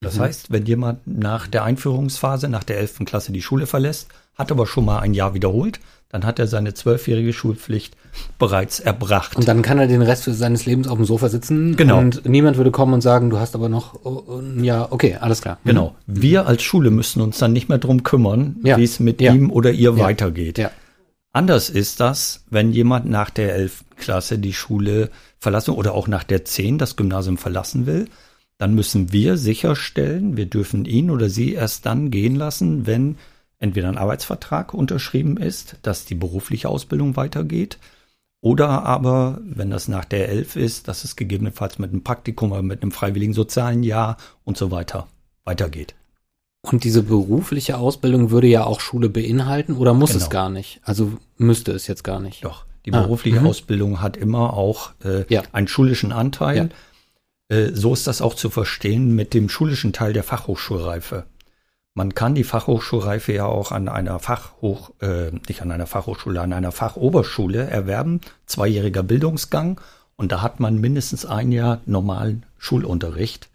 Das 0.00 0.16
Mhm. 0.16 0.20
heißt, 0.20 0.50
wenn 0.50 0.66
jemand 0.66 1.06
nach 1.06 1.46
der 1.46 1.64
Einführungsphase, 1.64 2.48
nach 2.48 2.64
der 2.64 2.78
11. 2.78 3.04
Klasse 3.04 3.32
die 3.32 3.42
Schule 3.42 3.66
verlässt, 3.66 4.08
hat 4.36 4.52
aber 4.52 4.66
schon 4.66 4.84
mal 4.84 5.00
ein 5.00 5.14
Jahr 5.14 5.34
wiederholt, 5.34 5.80
dann 6.08 6.24
hat 6.24 6.38
er 6.38 6.46
seine 6.46 6.72
zwölfjährige 6.72 7.32
Schulpflicht 7.32 7.96
bereits 8.38 8.78
erbracht. 8.80 9.36
Und 9.36 9.48
dann 9.48 9.60
kann 9.62 9.78
er 9.78 9.88
den 9.88 10.02
Rest 10.02 10.24
seines 10.24 10.64
Lebens 10.64 10.86
auf 10.88 10.96
dem 10.96 11.04
Sofa 11.04 11.28
sitzen 11.28 11.76
Genau. 11.76 11.98
und 11.98 12.26
niemand 12.28 12.56
würde 12.56 12.70
kommen 12.70 12.94
und 12.94 13.00
sagen, 13.00 13.28
du 13.30 13.38
hast 13.38 13.54
aber 13.54 13.68
noch, 13.68 13.94
oh, 14.04 14.22
oh, 14.26 14.40
ja, 14.62 14.86
okay, 14.90 15.16
alles 15.20 15.42
klar. 15.42 15.58
Mhm. 15.64 15.68
Genau. 15.68 15.94
Wir 16.06 16.46
als 16.46 16.62
Schule 16.62 16.90
müssen 16.90 17.20
uns 17.20 17.38
dann 17.38 17.52
nicht 17.52 17.68
mehr 17.68 17.78
drum 17.78 18.02
kümmern, 18.04 18.56
Ja. 18.62 18.76
wie 18.78 18.84
es 18.84 19.00
mit 19.00 19.20
Ja. 19.20 19.34
ihm 19.34 19.50
oder 19.50 19.72
ihr 19.72 19.90
Ja. 19.92 19.98
weitergeht. 19.98 20.58
Ja. 20.58 20.70
Anders 21.32 21.68
ist 21.68 22.00
das, 22.00 22.44
wenn 22.50 22.72
jemand 22.72 23.06
nach 23.10 23.28
der 23.28 23.54
11. 23.54 23.84
Klasse 23.96 24.38
die 24.38 24.54
Schule 24.54 25.10
verlassen 25.38 25.72
oder 25.72 25.92
auch 25.92 26.08
nach 26.08 26.24
der 26.24 26.44
10 26.46 26.78
das 26.78 26.96
Gymnasium 26.96 27.36
verlassen 27.36 27.84
will. 27.86 28.06
Dann 28.58 28.74
müssen 28.74 29.12
wir 29.12 29.36
sicherstellen, 29.36 30.36
wir 30.38 30.46
dürfen 30.46 30.86
ihn 30.86 31.10
oder 31.10 31.28
sie 31.28 31.52
erst 31.52 31.84
dann 31.84 32.10
gehen 32.10 32.36
lassen, 32.36 32.86
wenn 32.86 33.16
entweder 33.58 33.88
ein 33.88 33.98
Arbeitsvertrag 33.98 34.74
unterschrieben 34.74 35.36
ist, 35.36 35.76
dass 35.82 36.04
die 36.04 36.14
berufliche 36.14 36.68
Ausbildung 36.68 37.16
weitergeht, 37.16 37.78
oder 38.42 38.84
aber, 38.84 39.40
wenn 39.44 39.70
das 39.70 39.88
nach 39.88 40.04
der 40.04 40.28
11 40.28 40.56
ist, 40.56 40.88
dass 40.88 41.04
es 41.04 41.16
gegebenenfalls 41.16 41.78
mit 41.78 41.90
einem 41.90 42.04
Praktikum 42.04 42.52
oder 42.52 42.62
mit 42.62 42.82
einem 42.82 42.92
freiwilligen 42.92 43.32
sozialen 43.32 43.82
Jahr 43.82 44.18
und 44.44 44.56
so 44.56 44.70
weiter 44.70 45.08
weitergeht. 45.44 45.94
Und 46.62 46.84
diese 46.84 47.02
berufliche 47.02 47.78
Ausbildung 47.78 48.30
würde 48.30 48.46
ja 48.48 48.64
auch 48.64 48.80
Schule 48.80 49.08
beinhalten 49.08 49.74
oder 49.76 49.94
muss 49.94 50.10
es 50.14 50.24
Genau. 50.24 50.30
gar 50.30 50.50
nicht? 50.50 50.80
Also 50.84 51.12
müsste 51.38 51.72
es 51.72 51.86
jetzt 51.86 52.04
gar 52.04 52.20
nicht. 52.20 52.44
Doch, 52.44 52.66
die 52.84 52.92
Ah, 52.92 53.02
berufliche 53.02 53.40
mhm. 53.40 53.46
Ausbildung 53.46 54.00
hat 54.02 54.16
immer 54.16 54.54
auch 54.54 54.90
äh, 55.04 55.24
Ja. 55.32 55.42
einen 55.52 55.68
schulischen 55.68 56.12
Anteil. 56.12 56.70
Ja. 57.50 57.56
Äh, 57.56 57.70
so 57.74 57.92
ist 57.94 58.06
das 58.06 58.20
auch 58.20 58.34
zu 58.34 58.50
verstehen 58.50 59.14
mit 59.14 59.32
dem 59.34 59.48
schulischen 59.48 59.92
Teil 59.92 60.12
der 60.12 60.24
Fachhochschulreife. 60.24 61.24
Man 61.96 62.14
kann 62.14 62.34
die 62.34 62.44
Fachhochschulreife 62.44 63.32
ja 63.32 63.46
auch 63.46 63.72
an 63.72 63.88
einer 63.88 64.18
Fachhoch, 64.18 64.90
äh, 65.00 65.30
nicht 65.48 65.62
an 65.62 65.72
einer 65.72 65.86
Fachhochschule, 65.86 66.42
an 66.42 66.52
einer 66.52 66.70
Fachoberschule 66.70 67.70
erwerben, 67.70 68.20
zweijähriger 68.44 69.02
Bildungsgang. 69.02 69.80
Und 70.16 70.30
da 70.30 70.42
hat 70.42 70.60
man 70.60 70.78
mindestens 70.78 71.24
ein 71.24 71.52
Jahr 71.52 71.80
normalen 71.86 72.44
Schulunterricht 72.58 73.48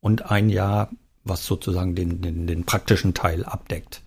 und 0.00 0.30
ein 0.30 0.50
Jahr, 0.50 0.90
was 1.24 1.46
sozusagen 1.46 1.94
den, 1.94 2.20
den, 2.20 2.46
den 2.46 2.66
praktischen 2.66 3.14
Teil 3.14 3.46
abdeckt. 3.46 4.02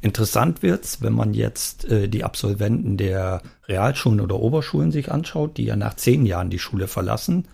Interessant 0.00 0.64
wird's, 0.64 1.00
wenn 1.00 1.12
man 1.12 1.34
jetzt 1.34 1.84
äh, 1.84 2.08
die 2.08 2.24
Absolventen 2.24 2.96
der 2.96 3.42
Realschulen 3.68 4.20
oder 4.20 4.40
Oberschulen 4.40 4.90
sich 4.90 5.12
anschaut, 5.12 5.56
die 5.56 5.66
ja 5.66 5.76
nach 5.76 5.94
zehn 5.94 6.26
Jahren 6.26 6.50
die 6.50 6.58
Schule 6.58 6.88
verlassen. 6.88 7.46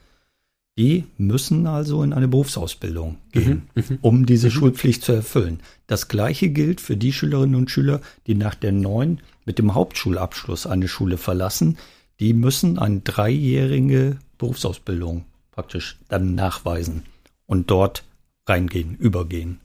Die 0.78 1.04
müssen 1.18 1.66
also 1.66 2.02
in 2.02 2.12
eine 2.12 2.28
Berufsausbildung 2.28 3.18
gehen, 3.32 3.68
um 4.00 4.24
diese 4.24 4.50
Schulpflicht 4.50 5.02
zu 5.02 5.12
erfüllen. 5.12 5.60
Das 5.86 6.08
gleiche 6.08 6.48
gilt 6.48 6.80
für 6.80 6.96
die 6.96 7.12
Schülerinnen 7.12 7.56
und 7.56 7.70
Schüler, 7.70 8.00
die 8.26 8.34
nach 8.34 8.54
der 8.54 8.72
neun 8.72 9.20
mit 9.44 9.58
dem 9.58 9.74
Hauptschulabschluss 9.74 10.66
eine 10.66 10.88
Schule 10.88 11.18
verlassen. 11.18 11.76
Die 12.20 12.32
müssen 12.34 12.78
eine 12.78 13.00
dreijährige 13.00 14.18
Berufsausbildung 14.38 15.24
praktisch 15.50 15.98
dann 16.08 16.34
nachweisen 16.34 17.02
und 17.46 17.70
dort 17.70 18.04
reingehen, 18.46 18.94
übergehen. 18.96 19.60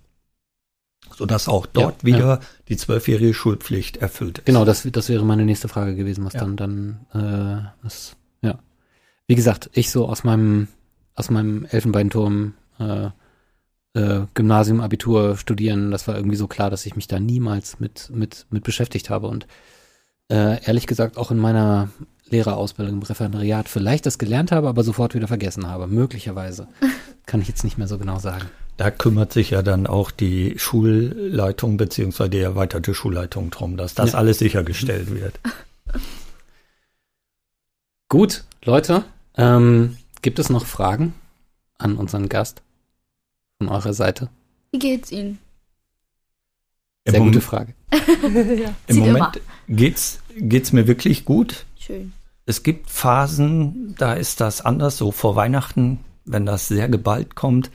Sodass 1.15 1.48
auch 1.48 1.65
dort 1.68 2.02
Ja, 2.02 2.08
wieder 2.08 2.39
die 2.68 2.78
zwölfjährige 2.78 3.34
Schulpflicht 3.34 3.98
erfüllt 3.98 4.39
ist. 4.39 4.46
Genau, 4.46 4.65
das, 4.65 4.88
das 4.91 5.08
wäre 5.08 5.24
meine 5.24 5.46
nächste 5.46 5.68
Frage 5.68 5.96
gewesen, 5.96 6.26
was 6.26 6.34
Ja. 6.34 6.39
dann 6.41 6.58
dann 6.58 7.00
äh, 7.13 7.70
das, 7.84 8.15
ja. 8.41 8.60
Wie 9.28 9.36
gesagt, 9.36 9.70
ich 9.74 9.91
so 9.91 10.10
aus 10.10 10.24
meinem 10.24 10.68
aus 11.15 11.30
meinem 11.30 11.65
Elfenbeinturm 11.65 12.54
äh, 12.80 13.10
äh, 13.97 14.25
Gymnasium, 14.34 14.82
Abitur 14.82 15.38
studieren, 15.38 15.91
das 15.91 16.08
war 16.08 16.15
irgendwie 16.15 16.36
so 16.36 16.47
klar, 16.47 16.69
dass 16.69 16.86
ich 16.86 16.95
mich 16.95 17.08
da 17.08 17.19
niemals 17.19 17.80
mit 17.80 18.10
mit 18.13 18.45
mit 18.49 18.63
beschäftigt 18.63 19.10
habe 19.10 19.28
und 19.28 19.47
äh, 20.30 20.63
ehrlich 20.65 20.88
gesagt 20.88 21.17
auch 21.17 21.32
in 21.32 21.38
meiner 21.38 21.89
Lehrerausbildung 22.30 22.95
im 22.95 23.04
Referendariat 23.04 23.69
vielleicht 23.69 24.06
das 24.08 24.17
gelernt 24.17 24.51
habe, 24.51 24.67
aber 24.67 24.84
sofort 24.84 25.13
wieder 25.13 25.28
vergessen 25.28 25.67
habe, 25.67 25.88
möglicherweise. 25.88 26.67
Kann 27.28 27.41
ich 27.41 27.47
jetzt 27.47 27.63
nicht 27.63 27.78
mehr 27.78 27.88
so 27.88 27.97
genau 27.97 28.19
sagen. 28.19 28.45
Da 28.78 28.91
kümmert 28.91 29.32
sich 29.32 29.51
ja 29.51 29.62
dann 29.62 29.88
auch 29.88 30.12
die 30.12 30.56
Schulleitung 30.58 31.78
beziehungsweise 31.78 32.30
die 32.32 32.39
erweiterte 32.39 32.93
Schulleitung 32.93 33.49
drum, 33.51 33.78
dass 33.78 33.93
das 33.93 34.12
Ja. 34.13 34.17
alles 34.19 34.39
sichergestellt 34.39 35.13
wird. 35.13 35.39
Gut, 38.10 38.43
Leute, 38.63 39.04
ähm, 39.38 39.97
gibt 40.26 40.40
es 40.40 40.50
noch 40.50 40.66
Fragen 40.66 41.14
an 41.78 41.98
unseren 41.98 42.30
Gast 42.30 42.64
von 43.60 43.70
eurer 43.70 43.94
Seite? 43.94 44.30
Wie 44.72 44.80
geht's 44.80 45.12
Ihnen? 45.12 45.38
Im, 47.04 47.12
Sehr 47.12 47.20
Mom 47.20 47.30
gute 47.30 47.42
Frage. 47.42 47.76
ja. 47.92 48.74
im 48.88 48.98
Moment 48.98 49.40
geht's 49.70 50.22
geht's 50.36 50.74
mir 50.74 50.88
wirklich 50.88 51.26
gut. 51.26 51.68
Schön. 51.78 52.12
Es 52.48 52.64
gibt 52.64 52.90
Phasen, 52.90 53.94
da 54.00 54.14
ist 54.14 54.42
das 54.42 54.62
anders, 54.62 54.98
so 54.98 55.12
vor 55.12 55.36
Weihnachten, 55.36 56.00
wenn 56.26 56.48
das 56.48 56.68
sehr 56.68 56.90
geballt 56.90 57.36
kommt. 57.36 57.70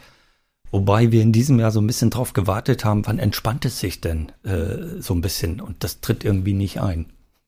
Wobei 0.72 1.12
wir 1.12 1.22
in 1.22 1.32
diesem 1.32 1.60
Jahr 1.60 1.70
so 1.70 1.80
ein 1.80 1.86
bisschen 1.86 2.10
drauf 2.10 2.32
gewartet 2.32 2.84
haben, 2.84 3.06
wann 3.06 3.20
entspannt 3.20 3.64
es 3.64 3.78
sich 3.78 4.00
denn 4.00 4.32
äh, 4.42 5.00
so 5.00 5.14
ein 5.14 5.20
bisschen? 5.20 5.60
Und 5.60 5.84
das 5.84 6.00
tritt 6.00 6.24
irgendwie 6.24 6.54
nicht 6.54 6.80
ein. 6.80 7.06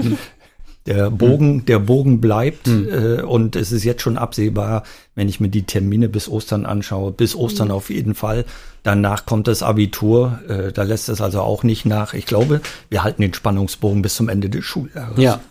Der 0.88 1.12
Bogen, 1.12 1.66
der 1.66 1.80
Bogen 1.80 2.22
bleibt 2.22 2.68
Hm. 2.68 2.88
äh, 2.90 3.22
und 3.22 3.56
es 3.56 3.72
ist 3.72 3.84
jetzt 3.84 4.02
schon 4.02 4.18
absehbar, 4.18 4.84
wenn 5.16 5.28
ich 5.30 5.40
mir 5.40 5.50
die 5.50 5.64
Termine 5.64 6.10
bis 6.10 6.28
Ostern 6.30 6.66
anschaue, 6.66 7.12
bis 7.12 7.36
Ostern 7.36 7.70
auf 7.72 7.90
jeden 7.90 8.16
Fall. 8.16 8.46
Danach 8.84 9.26
kommt 9.26 9.48
das 9.48 9.62
Abitur, 9.64 10.40
äh, 10.48 10.72
da 10.72 10.84
lässt 10.84 11.10
es 11.10 11.20
also 11.22 11.42
auch 11.42 11.64
nicht 11.64 11.86
nach. 11.86 12.14
Ich 12.14 12.26
glaube, 12.26 12.62
wir 12.90 13.04
halten 13.04 13.22
den 13.22 13.34
Spannungsbogen 13.34 14.02
bis 14.02 14.16
zum 14.16 14.30
Ende 14.30 14.50
des 14.50 14.64
Schuljahres. 14.64 15.18
Ja, 15.22 15.42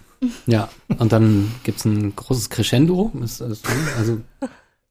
ja. 0.46 0.68
Und 0.98 1.12
dann 1.12 1.52
gibt's 1.64 1.84
ein 1.84 2.16
großes 2.16 2.48
Crescendo, 2.48 3.12
also 3.20 4.18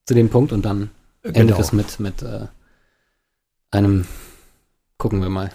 zu 0.06 0.14
dem 0.14 0.30
Punkt 0.30 0.52
und 0.54 0.64
dann 0.64 0.92
endet 1.24 1.48
Genau. 1.48 1.60
es 1.60 1.74
mit, 1.74 2.00
mit 2.00 2.22
äh, 2.22 2.42
einem, 3.72 4.06
gucken 5.00 5.22
wir 5.22 5.30
mal. 5.30 5.52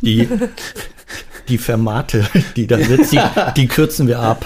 Die, 0.00 0.26
die 1.48 1.58
Fermate, 1.58 2.26
die 2.56 2.66
da 2.66 2.78
sitzt, 2.78 3.12
die, 3.12 3.20
die 3.56 3.66
kürzen 3.68 4.06
wir 4.06 4.20
ab. 4.20 4.44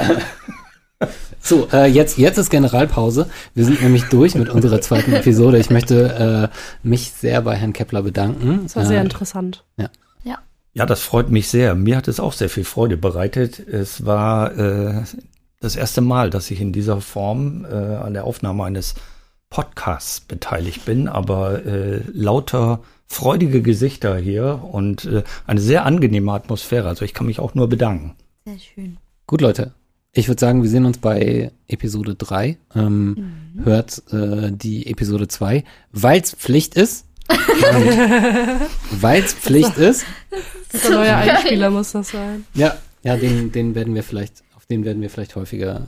So, 1.40 1.68
äh, 1.72 1.86
jetzt, 1.86 2.18
jetzt 2.18 2.38
ist 2.38 2.50
Generalpause. 2.50 3.28
Wir 3.54 3.64
sind 3.64 3.80
nämlich 3.80 4.04
durch 4.04 4.34
mit 4.34 4.48
unserer 4.48 4.80
zweiten 4.80 5.12
Episode. 5.12 5.58
Ich 5.58 5.70
möchte 5.70 6.50
äh, 6.52 6.86
mich 6.86 7.12
sehr 7.12 7.40
bei 7.42 7.54
Herrn 7.54 7.72
Kepler 7.72 8.02
bedanken. 8.02 8.60
Das 8.64 8.74
war 8.74 8.84
sehr 8.84 8.98
äh, 8.98 9.04
interessant. 9.04 9.64
Ja, 10.76 10.84
das 10.84 11.00
freut 11.00 11.30
mich 11.30 11.48
sehr. 11.48 11.74
Mir 11.74 11.96
hat 11.96 12.06
es 12.06 12.20
auch 12.20 12.34
sehr 12.34 12.50
viel 12.50 12.64
Freude 12.64 12.98
bereitet. 12.98 13.58
Es 13.60 14.04
war 14.04 14.58
äh, 14.58 15.04
das 15.58 15.74
erste 15.74 16.02
Mal, 16.02 16.28
dass 16.28 16.50
ich 16.50 16.60
in 16.60 16.72
dieser 16.72 17.00
Form 17.00 17.64
äh, 17.64 17.74
an 17.74 18.12
der 18.12 18.24
Aufnahme 18.24 18.64
eines 18.64 18.94
Podcasts 19.50 20.20
beteiligt 20.20 20.84
bin, 20.84 21.08
aber 21.08 21.64
äh, 21.64 22.02
lauter 22.12 22.80
freudige 23.06 23.62
Gesichter 23.62 24.16
hier 24.18 24.62
und 24.70 25.04
äh, 25.04 25.22
eine 25.46 25.60
sehr 25.60 25.86
angenehme 25.86 26.32
Atmosphäre. 26.32 26.88
Also 26.88 27.04
ich 27.04 27.14
kann 27.14 27.26
mich 27.26 27.38
auch 27.38 27.54
nur 27.54 27.68
bedanken. 27.68 28.16
Sehr 28.44 28.58
schön. 28.58 28.96
Gut, 29.26 29.40
Leute. 29.40 29.72
Ich 30.12 30.28
würde 30.28 30.40
sagen, 30.40 30.62
wir 30.62 30.70
sehen 30.70 30.86
uns 30.86 30.98
bei 30.98 31.52
Episode 31.68 32.14
3. 32.14 32.56
Ähm, 32.74 33.32
Hört 33.62 34.02
äh, 34.12 34.50
die 34.50 34.86
Episode 34.86 35.28
2, 35.28 35.62
weil's 35.92 36.32
Pflicht 36.32 36.74
ist. 36.74 37.06
weil's 38.90 39.34
Pflicht 39.34 39.76
ist. 39.76 40.06
Der 40.72 40.90
neue 40.90 41.14
Einspieler 41.14 41.70
muss 41.70 41.92
das 41.92 42.10
sein. 42.10 42.46
Ja, 42.54 42.76
ja, 43.02 43.16
den, 43.16 43.52
den 43.52 43.74
werden 43.74 43.94
wir 43.94 44.02
vielleicht, 44.02 44.42
auf 44.56 44.66
den 44.66 44.84
werden 44.84 45.02
wir 45.02 45.10
vielleicht 45.10 45.36
häufiger 45.36 45.86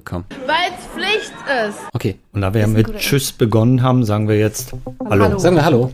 zurückkommen. 0.00 0.24
Weil's 0.46 0.86
Pflicht 0.94 1.32
ist. 1.68 1.78
Okay, 1.92 2.16
Und 2.32 2.40
da 2.40 2.54
wir 2.54 2.66
mit 2.66 2.96
Tschüss 2.98 3.32
begonnen 3.32 3.82
haben, 3.82 4.04
sagen 4.04 4.28
wir 4.28 4.38
jetzt 4.38 4.72
Hallo. 5.08 5.24
Hallo. 5.24 5.38
sagen 5.38 5.56
wir 5.56 5.64
Hallo. 5.64 5.90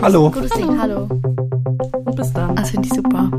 Hallo. 0.00 0.30
Gutes 0.30 0.50
Ding, 0.52 0.80
hallo. 0.80 1.08
Und 2.04 2.16
bis 2.16 2.32
dann. 2.32 2.56
Das 2.56 2.70
finde 2.70 2.88
ich 2.88 2.94
super. 2.94 3.30